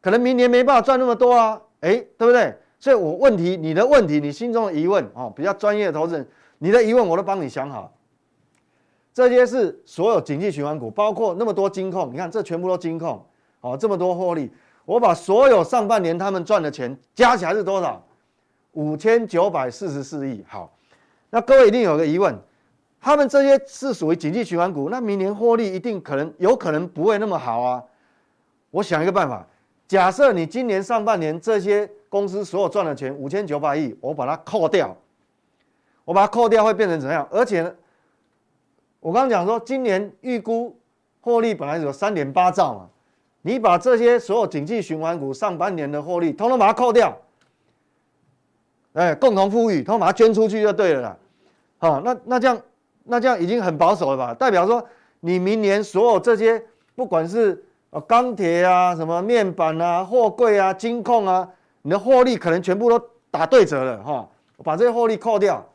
[0.00, 2.56] 可能明年没办法赚那么多啊，哎，对不对？
[2.78, 7.92] 所以我问题，你的问题，你心中的疑问哦，比较专业的投资人，你的疑问我都帮你想好。
[9.12, 13.24] 这些是所有景气循环股，包括那么多金控，你看这全部都金控，
[13.60, 14.48] 哦，这么多获利，
[14.84, 18.00] 我把所有上半年他们赚的钱加起来是多少？
[18.72, 20.44] 五千九百四十四亿。
[20.46, 20.72] 好，
[21.30, 22.38] 那各位一定有个疑问。
[23.00, 27.82] 他们这些是属于景气循环股，那明年获利一定可能有可能不会那么好啊。
[28.70, 29.44] 我想一个办法，
[29.86, 34.96] 假设你今年上半年这些公司所有赚的钱五千九百亿，我把它扣掉，
[36.04, 37.26] 我把它扣掉会变成怎样？
[37.30, 37.74] 而且呢，
[39.00, 40.76] 我刚刚讲说今年预估
[41.20, 42.88] 获利本来有三点八兆嘛，
[43.42, 47.16] 你把这些所有景气循环股上半年的获利统统把它扣掉，
[48.92, 51.16] 哎，共同富裕，统统把它捐出去就对了啦。
[51.78, 52.60] 好，那那这样。
[53.10, 54.34] 那这样已经很保守了吧？
[54.34, 54.86] 代表说，
[55.20, 56.62] 你明年所有这些，
[56.94, 61.48] 不管是呃钢铁啊、什么面板啊、货柜啊、金控啊，
[61.88, 64.28] 你的获利可能全部都打对折了哈。
[64.62, 65.66] 把这些获利扣掉，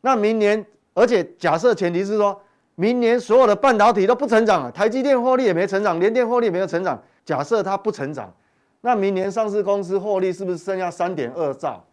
[0.00, 0.64] 那明年，
[0.94, 2.40] 而且假设前提是说，
[2.76, 6.98] 明年所有的半导体都不成长了，台积电获利也没成长，联电获利也没有成长。
[7.26, 8.32] 假设它不成长，
[8.80, 11.84] 那明年上市公司获利是不是剩下三点二兆？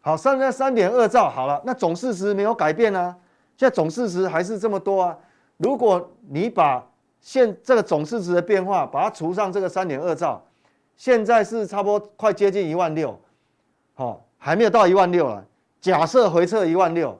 [0.00, 3.16] 好，剩下三点二兆，好了，那总市值没有改变呢、啊？
[3.58, 5.18] 现在总市值还是这么多啊！
[5.58, 6.82] 如果你把
[7.20, 10.42] 现这个总市值的变化，把它除上这个三点二兆，
[11.00, 13.18] 现在是差不多快接近一万六，
[13.94, 15.42] 好，还没有到一万六了。
[15.80, 17.18] 假设回测一万六，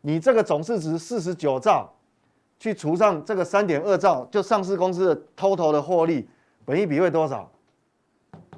[0.00, 1.92] 你这个总市值四十九兆，
[2.58, 6.26] 去除上这个三点二兆，就上市公司的 total 的获利，
[6.64, 7.50] 本益比会多少？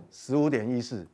[0.09, 1.05] 十五点一四，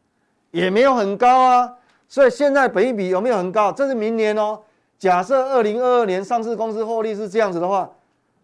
[0.50, 1.78] 也没有很高啊。
[2.06, 3.72] 所以现在本益比有没有很高？
[3.72, 4.60] 这是明年哦。
[4.98, 7.90] 假设二零二二年上市公司获利是这样子的话，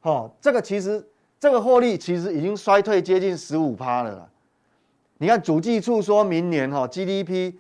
[0.01, 1.07] 哦，这个其实
[1.39, 4.29] 这个获利其实已经衰退接近十五趴了啦。
[5.23, 7.55] 你看主计处说明年哈 GDP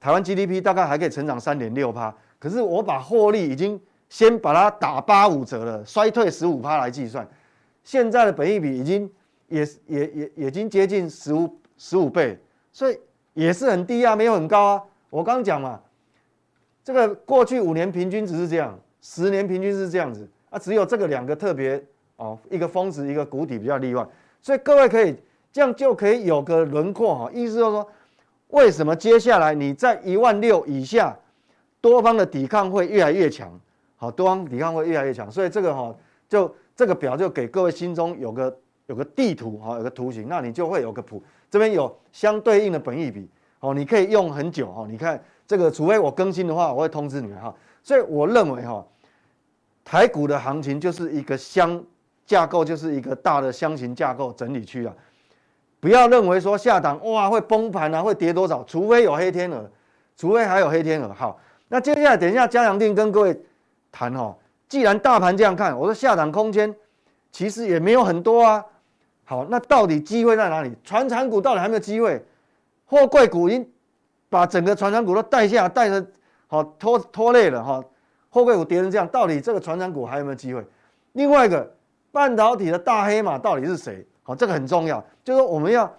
[0.00, 7.28] 台湾 GDP 大概还可以成长三点六趴，可是我把获利已经先把它打八五折了，衰退十五趴来计算，
[7.84, 9.10] 现在的本益比已经
[9.48, 12.38] 也也也已经接近十五十五倍，
[12.72, 12.98] 所以
[13.34, 14.82] 也是很低啊，没有很高啊。
[15.10, 15.78] 我刚讲嘛。
[16.82, 21.84] 这个过去五年平均值是这样，十年平均是这样子啊，只有这个两个特别
[22.16, 24.06] 哦，一个峰值，一个谷底比较例外，
[24.40, 25.14] 所以各位可以
[25.52, 27.88] 这样就可以有个轮廓哈，意思就是说，
[28.48, 31.16] 为什么接下来你在一万六以下，
[31.80, 33.58] 多方的抵抗会越来越强，
[33.96, 35.94] 好，多方抵抗会越来越强，所以这个哈，
[36.28, 43.28] 就这个表就给各位心中有个有个地图哈，有个图形，那你就会有个谱，这边有相对应的本益比，
[43.60, 45.22] 哦，你可以用很久哈，你看。
[45.48, 47.54] 这个除非我更新的话，我会通知你们哈。
[47.82, 48.86] 所以我认为哈，
[49.82, 51.82] 台股的行情就是一个箱
[52.26, 54.94] 架构，就是一个大的箱型架构整理区啊。
[55.80, 59.70] 不要认为说下档哇会崩盘啊，会跌多少，除非有黑天鹅，
[60.16, 61.12] 除非还有黑天鹅。
[61.14, 61.38] 好，
[61.68, 63.40] 那接下来等一下加强定跟各位
[63.92, 64.36] 谈哈。
[64.68, 66.74] 既然大盘这样看，我说下档空间
[67.30, 68.64] 其实也没有很多啊。
[69.24, 70.72] 好，那到底机会在哪里？
[70.82, 72.24] 船产股到底还没有机会？
[72.84, 73.70] 货柜股已经。
[74.30, 76.06] 把整个船产股都带下，带着
[76.48, 77.82] 好拖拖累了哈，
[78.28, 80.62] 货柜股跌成这样，到底这个船产股还有没有机会？
[81.12, 81.74] 另外一个
[82.12, 84.06] 半导体的大黑马到底是谁？
[84.28, 85.90] 好，这个很重要，就是说我们要，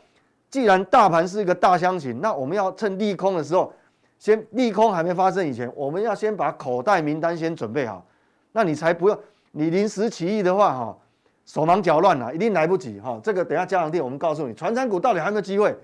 [0.51, 3.73] 既然大盘是一个大箱型，那我们要趁利空的时候，
[4.19, 8.05] 先利空还没发生以前，我们要先把口袋名单先准备好，
[8.51, 9.17] 那你才不用
[9.51, 10.95] 你临时起意的话，哈，
[11.43, 13.19] 手忙脚乱了，一定来不及哈。
[13.23, 15.75] 这个等下加强錠，我们告诉你，传产股到底还有没有机会？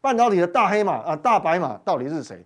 [0.00, 2.40] 半导体的大黑马啊，大白马到底是谁？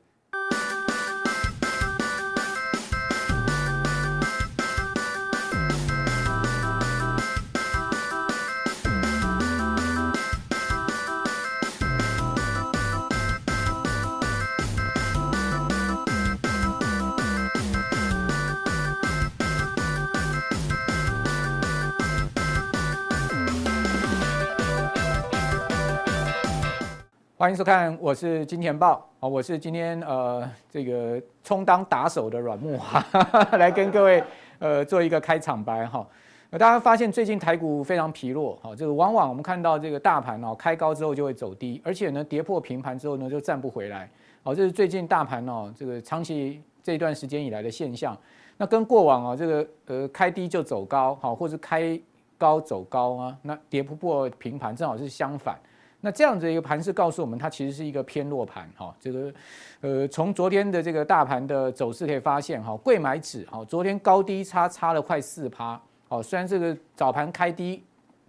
[27.43, 34.23] 欢迎收看，我是金钱豹啊，我是今天呃这个充当打手的阮慕驊， 来跟各位
[34.61, 36.07] 呃做一个开场白哈。
[36.53, 44.09] 大家发现最近台股非常疲弱哈，这个往往我们看到这个大盘哦开高之后就会走低，而且呢跌破平盘之后呢就站不回来，
[44.45, 48.17] 哦，这是最近大盘哦这个长期这一段时间以来的现象。
[48.57, 52.01] 那跟过往啊这个呃开低就走高好，或者开
[52.39, 55.59] 高走高啊，那跌不破平盘正好是相反。
[56.05, 58.93] 那这样子一个盘势告诉我们，它其实是一个偏弱盘哈。
[59.01, 59.33] 这个，
[59.81, 65.81] 呃，从昨天的这个大盘的走势可以发现哈，柜买指哈，昨天高低差差了快四趴。
[66.09, 67.83] 哦，虽然这个早盘开低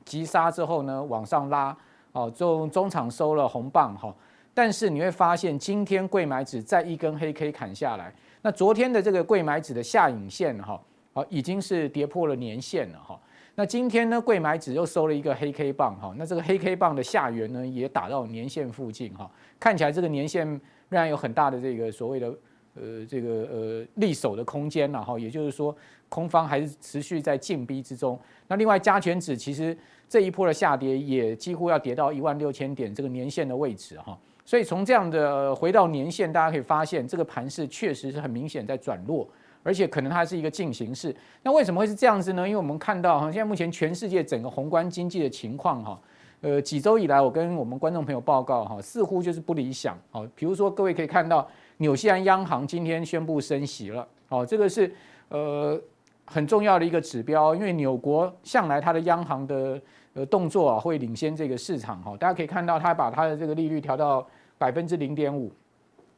[0.06, 1.76] 急杀之后呢，往上拉，
[2.12, 4.16] 哦，中中场收了红棒哈，
[4.54, 10.80] 但是你会发现今天柜买指再一根黑 K 砍下来，那昨天的这个柜买指的下影线哈，
[11.14, 13.20] 哦，已经是跌破了年线了哈。
[13.56, 22.28] 那今天呢，贵买指又收了一个黑 K 棒哈，那这个黑 K 棒的下缘呢，也打到年线附近哈，看起来这个年线仍然有很大的这个所谓的
[22.74, 25.76] 呃这个呃利守的空间了哈，也就是说
[26.10, 28.20] 空方还是持续在进逼之中。
[28.48, 29.78] 那另外加权指其实
[30.10, 39.30] 这一波的下跌也几乎要跌到一万六千点这个年线的位置哈，所以从这样的回到年线，大家可以发现这个盘势确实是很明显在转弱。
[39.64, 42.46] 而且可能它是一个进行式，那为什么会是这样子呢？
[42.46, 46.00] 因为我们看到哈，现在目前全世界整个宏观经济的情况哈，
[46.42, 49.98] 呃，几周以来我跟我们观众朋友报告哈，似乎就是不理想。
[50.12, 51.48] 好，比如说各位可以看到，
[51.78, 54.94] 纽西兰央行今天宣布升息了，哦，这个是
[55.30, 55.82] 呃
[56.26, 59.82] 很重要的一个指标，因为纽国向来它的央行的
[60.14, 65.50] 呃动作啊会领先这个市场哈，大家可以看到它把它的这个利率调到百分之零点五，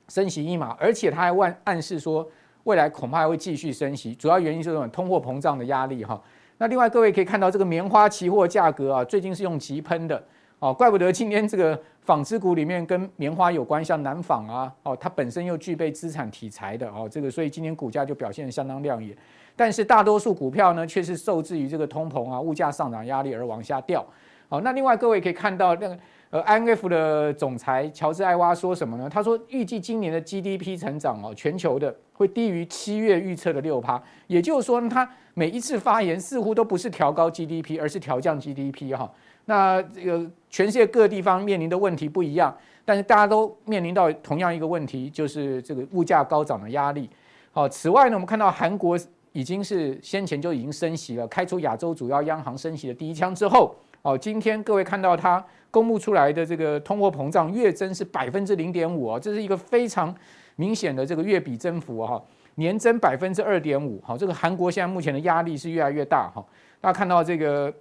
[0.08, 2.28] 升息一码，而且它还万暗示说。
[2.66, 6.20] 未来恐怕还会继续升息，主要原因是这种通货膨胀的压力哈。
[6.58, 10.22] 那另外各位可以看到，这个棉花期货价格啊，最近是用急喷的
[10.60, 19.16] 哦，怪不得今天这个纺织股里面跟棉花有关，像南纺啊，哦，它本身又具备资产题材的哦，这个所以今天股价就表现得相当亮眼。
[19.56, 24.04] 但是大多数股票呢，却是受制于这个通膨啊、物价上涨压力而往下掉。
[24.50, 25.98] 好，那另外各位可以看到那个。
[26.32, 29.10] 呃，IMF 的总裁乔治艾娃说什么呢？
[29.10, 34.02] 他说预计今年的 GDP 成长哦，全球的会低于七月预测的六趴。
[34.28, 39.10] 也就是说，他每一次发言似乎都不是调高 GDP，而是调降 GDP 哈。
[39.46, 47.10] 那这个全世界各地方面临的问题不一样，但是大家都面临到同样一个问题，就是这个物价高涨的压力。
[47.52, 49.00] 好，此外呢，我们看到韩国
[49.32, 55.44] 已经是先前就已经升息了，开出亚洲主要央行升息的第一枪之后，哦，今天各位看到它。
[55.72, 60.16] 公布出来的这个通货膨胀月增是百分之零点五啊，这是一个非常
[60.56, 62.22] 明显的这个月比增幅啊，
[62.56, 66.42] 年增百分之二点五，好，这个韩国现在目前的压力是越来越大哈，
[66.80, 67.74] 大家看到这个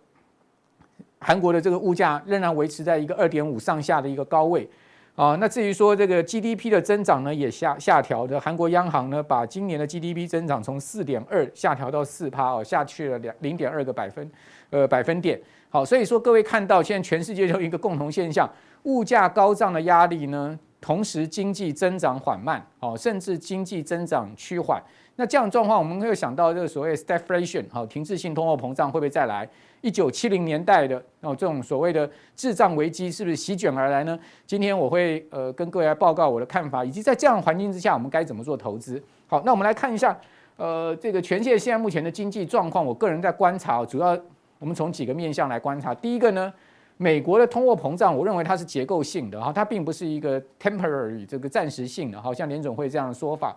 [1.21, 4.69] 韩国的这个物价仍然维持在一个二点五上下的一个高位
[5.17, 14.29] 啊，那至于说这个 GDP 的增长呢也下下调的，韩国央行呢把今年的 GDP 增长从四点二下调到四趴哦，下去了两零点二个百分
[14.71, 15.41] 呃百分点。
[15.71, 18.49] 好，所以说各位看到现在全世界就一个共同现象，
[18.85, 24.83] 物价高涨的压力呢，同时经济增长缓慢，哦，甚至经济增长趋缓。
[25.15, 29.49] 那这样状况，我们会想到这个所谓 stagflation，好，停滞性通货膨胀会不会再来？
[29.85, 34.19] 一九七零年代的哦这种所谓的滞胀危机是不是席卷而来呢？
[34.47, 39.03] 今天我会呃跟各位来报告我的看法，以及在这样环境之下，我们该怎么做投资？
[39.27, 40.19] 好，那我们来看一下，
[40.57, 44.19] 呃，这个全世界现在目前的经济状况，我个人在观察，主要。
[44.61, 46.51] 我们从几个面向来观察，第一个呢，
[46.97, 53.55] 美国的通货膨胀，我认为它是结构性的哈，它并不是一个 temporary 这个暂时性的，好像联总会这样的说法，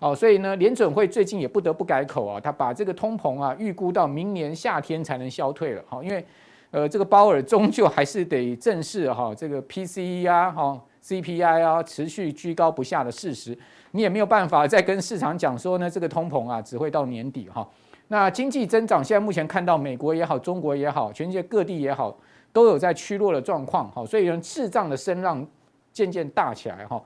[0.00, 6.24] 哦，所以呢，联准会最近也不得不改口啊，他把这个通膨啊预估到明年夏天才能消退了，哈，因为
[6.70, 13.56] 呃这个鲍尔终究还是得正视哈这个 PCE 啊，哈 CPI 啊持续居高不下的事实，
[13.90, 17.68] 你也没有办法再跟市场讲说呢，这个通膨啊只会到年底哈。
[18.08, 22.16] 那经济增长现在目前看到美国也好，中国也好，全世界各地也好，
[22.54, 25.46] 都有在趋弱的状况哈，所以呢，滞胀的声浪
[25.92, 27.02] 渐渐大起来哈。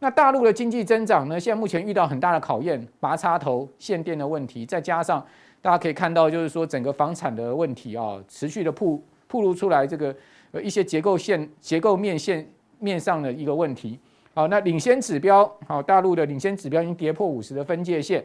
[0.00, 5.24] 那大陆的经济增长呢，现在目前遇到很大的考验，拔插头、限电的问题，再加上
[5.62, 10.12] 大家可以看到，就是说整个房产的问题啊，持续的曝曝露出来这个
[10.50, 12.46] 呃一些结构线、结构面线。
[12.82, 14.00] 面上的一个问题，
[14.32, 18.24] 好，那领先指标，好，大陆的领先指标已经跌破五十的分界线，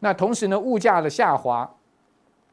[0.00, 1.66] 那同时呢，物价的下滑，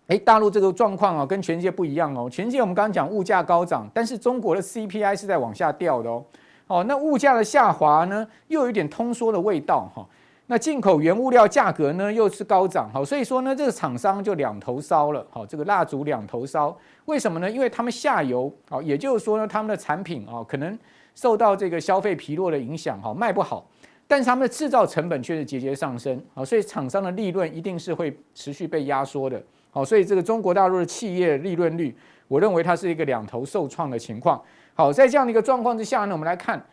[0.08, 6.24] 诶，大陆这个状况啊，跟全世界不一样哦，全世界我们刚刚讲物价高涨，但是中国的 CPI 是在往下掉的哦，
[6.72, 10.08] 哦，那物价的下滑呢，又有一点通缩的味道哈，
[10.48, 17.52] 那进口原物料价格呢又是高涨，好，所以说呢，这个厂商就两头烧了，好，这个蜡烛两头烧，为什么呢？
[17.52, 20.78] 因为他们下游，啊，也就是说呢，他们的产品啊，可能。
[21.14, 23.68] 受到这个消费疲弱的影响，哈，卖不好，
[24.08, 29.40] 但是他们的制造成本却是节节上升，好，所以厂商的利润一定是会持续被压缩的，
[29.72, 31.94] 好，所以这个中国大陆的企业利润率，
[32.30, 34.42] 我认为它是一个两头受创的情况。
[34.74, 36.64] 好，在这样的一个状况之下呢，我们来看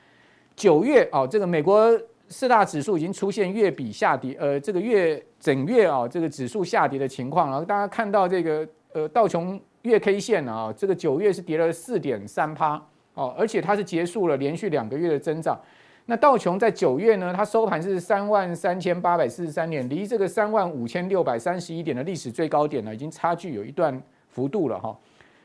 [0.54, 1.90] 九月啊，这个美国
[2.28, 12.82] 四大指数已经出现月比下跌，呃，这个月整月啊，这个指数下跌的情况，然后大家看到这个呃道琼月 K 线啊，这个九月是跌了四点三趴。
[13.14, 15.60] 哦，而且它是结束了连续两个月的增长。
[16.06, 24.96] 那道琼在九月呢，它收盘是三万三千八百四十三点，离这个三万五千六百三十一点的历史最高点呢，已经差距有一段幅度了哈。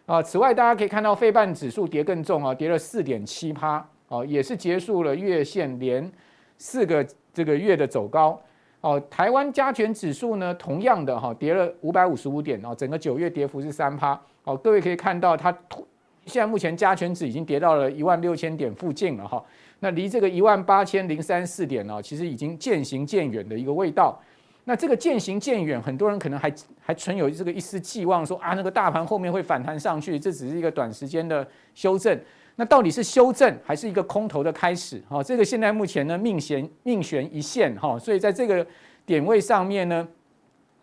[0.05, 6.11] 啊，此外大家可以看到，费半指数跌更重啊，跌了四点七趴，哦，也是结束了月线连
[6.57, 8.39] 四个这个月的走高。
[8.81, 14.19] 哦，台湾加权指数呢，同样的哈，跌了五百五十五点哦，整个九月跌幅是三趴。
[14.43, 15.57] 哦，各位可以看到它。
[16.25, 19.43] 现在目前加权指已经跌到了一万六千点附近了哈，
[19.79, 24.17] 那离这个一万八千零三四点呢，其实已经渐行渐远的一个味道。
[24.65, 31.45] 那这个渐行渐远，很多人可能还还存有这个一丝寄望说，啊，那个大盘后面会反弹上去，这只是一个短时间的
[31.75, 32.17] 修正。
[32.55, 35.01] 那到底是修正还是一个空头的开始？
[35.09, 38.65] 哈，这个现在目前呢命悬命悬一线哈，所以在这个
[39.05, 40.07] 点位上面呢，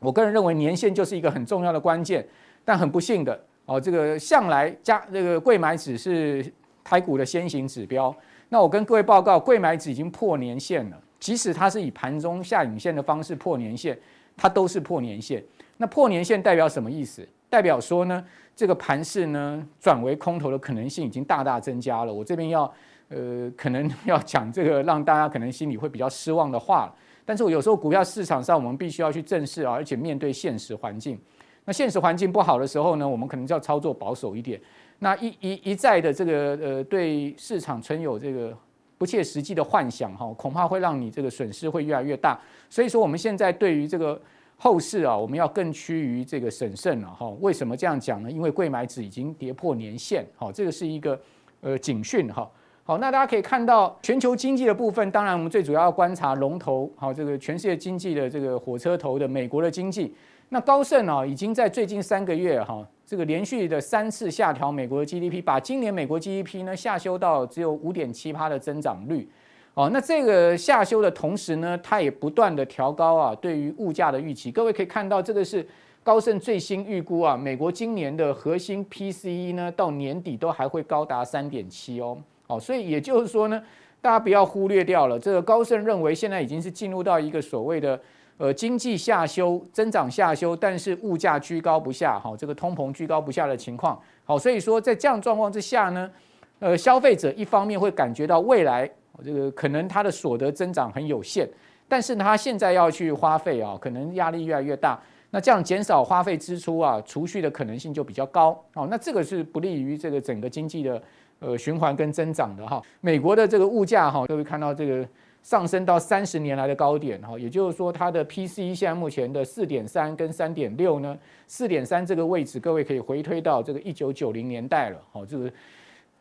[0.01, 2.26] 我个人认为年线就是一个很重要的关键，
[2.64, 3.41] 但很不幸的。
[3.64, 6.45] 哦，这个向来加这个柜买指是
[6.83, 8.14] 台股的先行指标。
[8.49, 11.01] 那我跟各位报告，柜买指已经破年线了。
[11.20, 13.96] 即使它是以盘中下影线的方式破年线，
[14.36, 15.40] 它都是破年线。
[15.76, 17.26] 那破年线代表什么意思？
[17.48, 18.24] 代表说呢，
[18.56, 22.12] 这个盘势呢转为空头的可能性已经大大增加了。
[22.12, 22.72] 我这边要
[23.08, 26.92] 呃，可能 要讲这个让大家可能心里会比较失望的话。
[27.24, 31.18] 但是我有时候股票市场上，我们必须要去正视啊，而且面对现实环境。
[31.64, 34.60] 那现实环境不好的时候呢，我们可能就要操作保守一点。
[34.98, 38.56] 那一一一再的这个呃，对市场存有这个
[39.01, 42.38] 不切实际的幻想哈，恐怕会让你这个损失会越来越大。
[42.68, 44.20] 所以说，我们现在对于这个
[44.59, 47.26] 后市啊，我们要更趋于这个审慎了哈。
[47.40, 48.30] 为什么这样讲呢？
[48.30, 51.18] 因为贵买指已经跌破年线，好，这个是一个
[51.62, 52.46] 呃警讯哈。
[52.84, 60.14] 好，那大家可以看到全球经济的部分，当然我们最主要要观察龙头，好，这个全世界经济的这个火车头的美国的经济。
[60.51, 69.28] 那高盛啊，已经在最近三个月哈，这个连续的三次下调美国的 GDP，把今年美国 GDP 呢下修到只有五点七趴的增长率。
[69.74, 74.52] 哦，那这个下修的同时呢，它也不断的调高啊，对于物价的预期。
[74.52, 75.66] 各位可以看到，这个是
[76.04, 82.16] 高盛最新预估啊，美国今年的核心 PCE 呢，到年底都还会高达三点七哦。
[82.46, 83.61] 哦，所以也就是说呢，
[84.00, 88.00] 大家不要忽略掉了，这个高盛认为现在已经是进入到一个所谓的。
[88.41, 96.11] 呃，经济下修，增长下修，但是物价居高不下，好，这个通膨居高不下的情况，好，所以说在这样状况之下呢，
[96.59, 98.91] 呃，消费者一方面会感觉到未来
[99.22, 101.47] 这个可能他的所得增长很有限，
[101.86, 104.99] 但是他现在要去花费啊，可能压力越来越大，
[105.32, 111.03] 那这样减少花费支出啊，储蓄的可能性就比较高，哦，那这个是不利于这个整个经济的
[111.41, 112.80] 呃循环跟增长的哈。
[113.03, 115.07] 美国的这个物价哈，都会看到这个。
[115.43, 121.16] 上升到三十年来的高点哈，也就是说，它的 PCE 现在目前的四点三跟三点六呢，
[121.47, 124.99] 四点三这个位置，各位可以回推到这个一九九零年代了。
[125.11, 125.51] 好，这个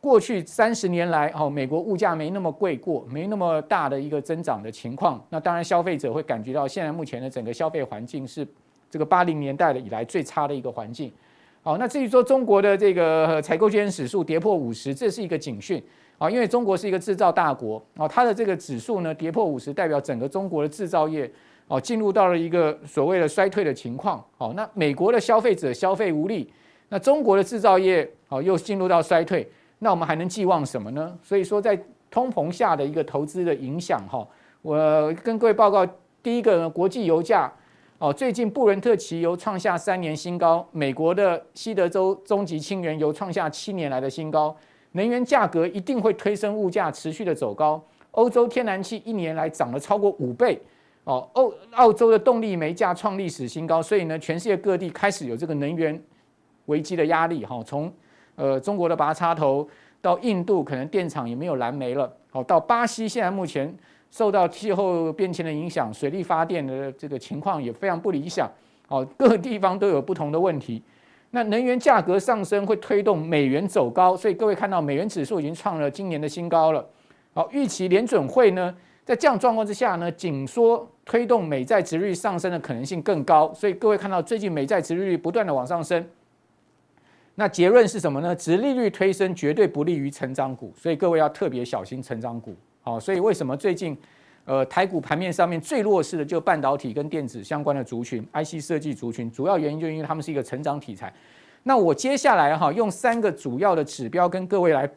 [0.00, 5.22] 过去三十年来，哦，美国物价没那么贵过，没那么大的一个增长的情况。
[5.28, 8.46] 那当然，消费者会感觉到现在目前的整个消费环境是
[8.90, 11.12] 这个八零年代的以来最差的一个环境。
[11.62, 15.82] 好，那至于说中国的这个采购经理指数跌破五十，这是一个警讯。
[16.20, 21.28] 啊，因为中国是一个制造大国，啊，它的这个指数呢跌破五十，代表整个中国的制造业
[21.66, 24.22] 哦进入到了一个所谓的衰退的情况。
[24.36, 26.52] 好，那美国的消费者消费无力，
[26.90, 31.18] 那中国的制造业哦又进入到衰退，那我们还能寄望什么呢？
[31.22, 34.28] 所以说，在通膨下的一个投资的影响哈。
[34.60, 34.76] 我
[35.24, 35.86] 跟各位报告，
[36.22, 37.50] 第一个呢，国际油价
[37.96, 44.54] 哦，最近布伦特期油创下三年新高，美国的西德州中级轻原油创下七年来的新高，
[44.92, 47.82] 能源价格一定会推升物价持续的走高。
[48.12, 50.60] 欧洲天然气一年来涨了超过五倍
[51.04, 56.00] 哦，欧澳洲的动力煤价创历史新高，所以呢，全世界各地开始有这个能源
[56.66, 57.62] 危机的压力哈。
[57.64, 57.92] 从
[58.34, 59.66] 呃中国的拔插头
[60.00, 63.72] 到印度，可能电厂也没有燃煤了，好到巴西，现在目前
[64.10, 68.50] 受到气候变迁的影响，水力发电的这个情况也非常不理想，
[68.88, 70.82] 哦，各个地方都有不同的问题。
[71.30, 76.84] 那能源价格上升会推动美元走高，所以各位看到美元指数已经创了今年的新高了。
[77.32, 78.74] 好，预期联准会呢，
[79.04, 86.04] 在这样状况之下呢，紧缩推动美债殖利率上升的可能性更高，所以各位看到最近美债殖利率不断的往上升，
[87.36, 88.34] 那结论是什么呢？
[88.34, 92.56] 殖利率推升绝对不利于成长股，所以各位要特别小心成长股。
[92.82, 93.96] 好，所以为什么最近
[94.44, 101.12] 呃台股盘面上面最弱势的就半导体跟电子相关的族群，IC 设计族群，主要原因就因为他们是一个成长题材。
[101.62, 104.88] 那我接下来哈用三个主要的指标跟各位来。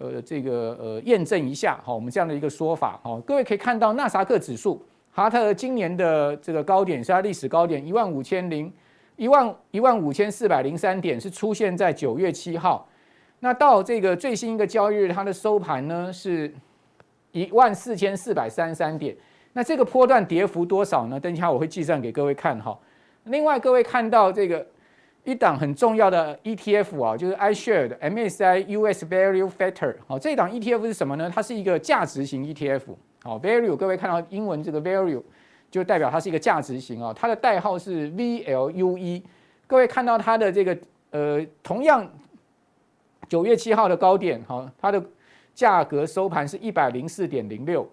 [0.00, 4.80] 呃，这个呃，验证一下哈，我们这样的一个说法哈，各位可以看到纳萨克指数，
[5.10, 8.72] 哈特今年的这个高点是它历史高点一万五千零
[9.16, 12.88] 一万一万五千四百零三点，是出现在九月七号。
[13.40, 16.54] 那到这个最新一个交易日，它的收盘呢是
[17.38, 19.16] 一万四千四百三十三点。
[19.52, 21.20] 那这个波段跌幅多少呢？
[21.20, 22.78] 等一下我会计算给各位看哈。
[23.24, 24.66] 另外，各位看到这个。
[25.24, 29.94] 一档很重要的 ETF 啊，就是 iShares MSCI US Value Factor。
[30.06, 31.30] 好，这档 ETF 是什么呢？
[31.34, 32.80] 它是一个价值型 ETF。
[33.22, 35.22] 好，Value，各位看到英文这个 Value
[35.70, 37.12] 就代表它是一个价值型啊。
[37.14, 39.22] 它的代号是 VLUE。
[39.66, 40.78] 各位看到它的这个
[41.10, 42.08] 呃，同样
[43.28, 45.02] 九月七号的高点，好，它的
[45.58, 47.84] 价格收盘是一百零四点零六。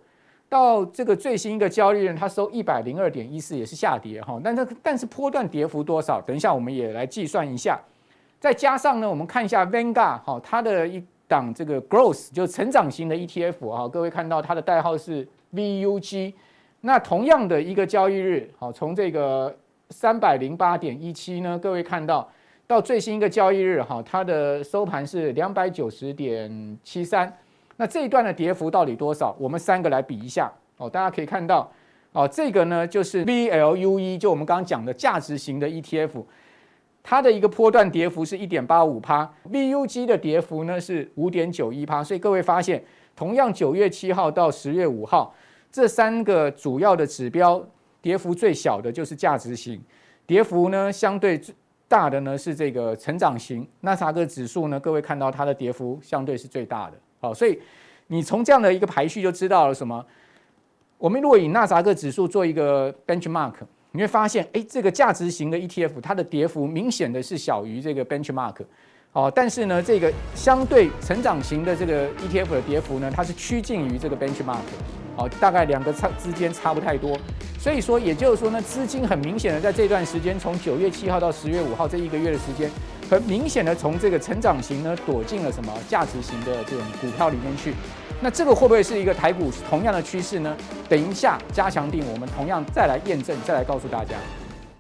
[0.47, 4.39] 到这个最新一个交易日，它收一百零二点一四，也是下跌哈。
[4.43, 6.22] 但是但是波段跌幅多少？
[6.22, 7.80] 等一下我们也来计算一下。
[8.39, 16.34] 再加上呢，我们看一下 Vanguard 哈，它的一档这个 Growth 就成长型的 ETF 啊，各位看到它的代号是 VUG。
[16.82, 19.57] 那同样的一个交易日，好，从这个
[19.89, 22.30] 三百零八点一七呢，各位看到
[22.68, 27.36] 到最新一个交易日哈，它的收盘是两百九十点七三。
[27.78, 29.36] 那这一段的跌幅到底多少？
[29.39, 30.89] 我们三个来比一下哦。
[30.89, 31.69] 大家可以看到
[32.13, 36.23] 哦，这个呢就是 VLUE，就我们刚刚讲的价值型的 ETF，
[37.03, 42.01] 它的一个波段跌幅是一点八五趴，VUG 的跌幅呢是五点九一趴。
[42.01, 42.82] 所以各位发现，
[43.15, 45.36] 同样九月七号到十月五号
[45.69, 47.61] 这三个主要的指标，
[48.01, 49.82] 跌幅最小的就是价值型，
[50.26, 51.53] 跌幅呢相对最
[51.89, 53.67] 大的呢是这个成长型。
[53.82, 56.97] 纳斯达克指数呢，各位看到它的跌幅相对是最大的。
[57.26, 57.59] 好，所以
[58.07, 60.05] 你从这样的一个排序就知道了什么？
[60.99, 63.53] 我们如果以纳斯达克指数做一个 benchmark，
[63.93, 68.57] 你会发现，哎，这个价值型的 ETF 它的跌幅明显的是小于这个 benchmark。
[69.13, 74.59] 哦，但是呢，这个相对成长型的这个 ETF 的跌幅呢，它是趋近于这个 benchmark。
[75.16, 77.18] 好，大概两个差之间差不太多。
[77.59, 82.70] 所以说，也就是说呢，资金很明显的在这段时间，从九月七号到十月五号这一个月的时间。
[83.07, 87.72] 很明显的从这个成长型呢躲进了什么价值型的这种股票里面去，
[88.20, 90.57] 那这个会不会是一个台股同样的趋势呢？
[90.89, 94.16] 等一下加强定，我们同样再来验证，再来告诉大家。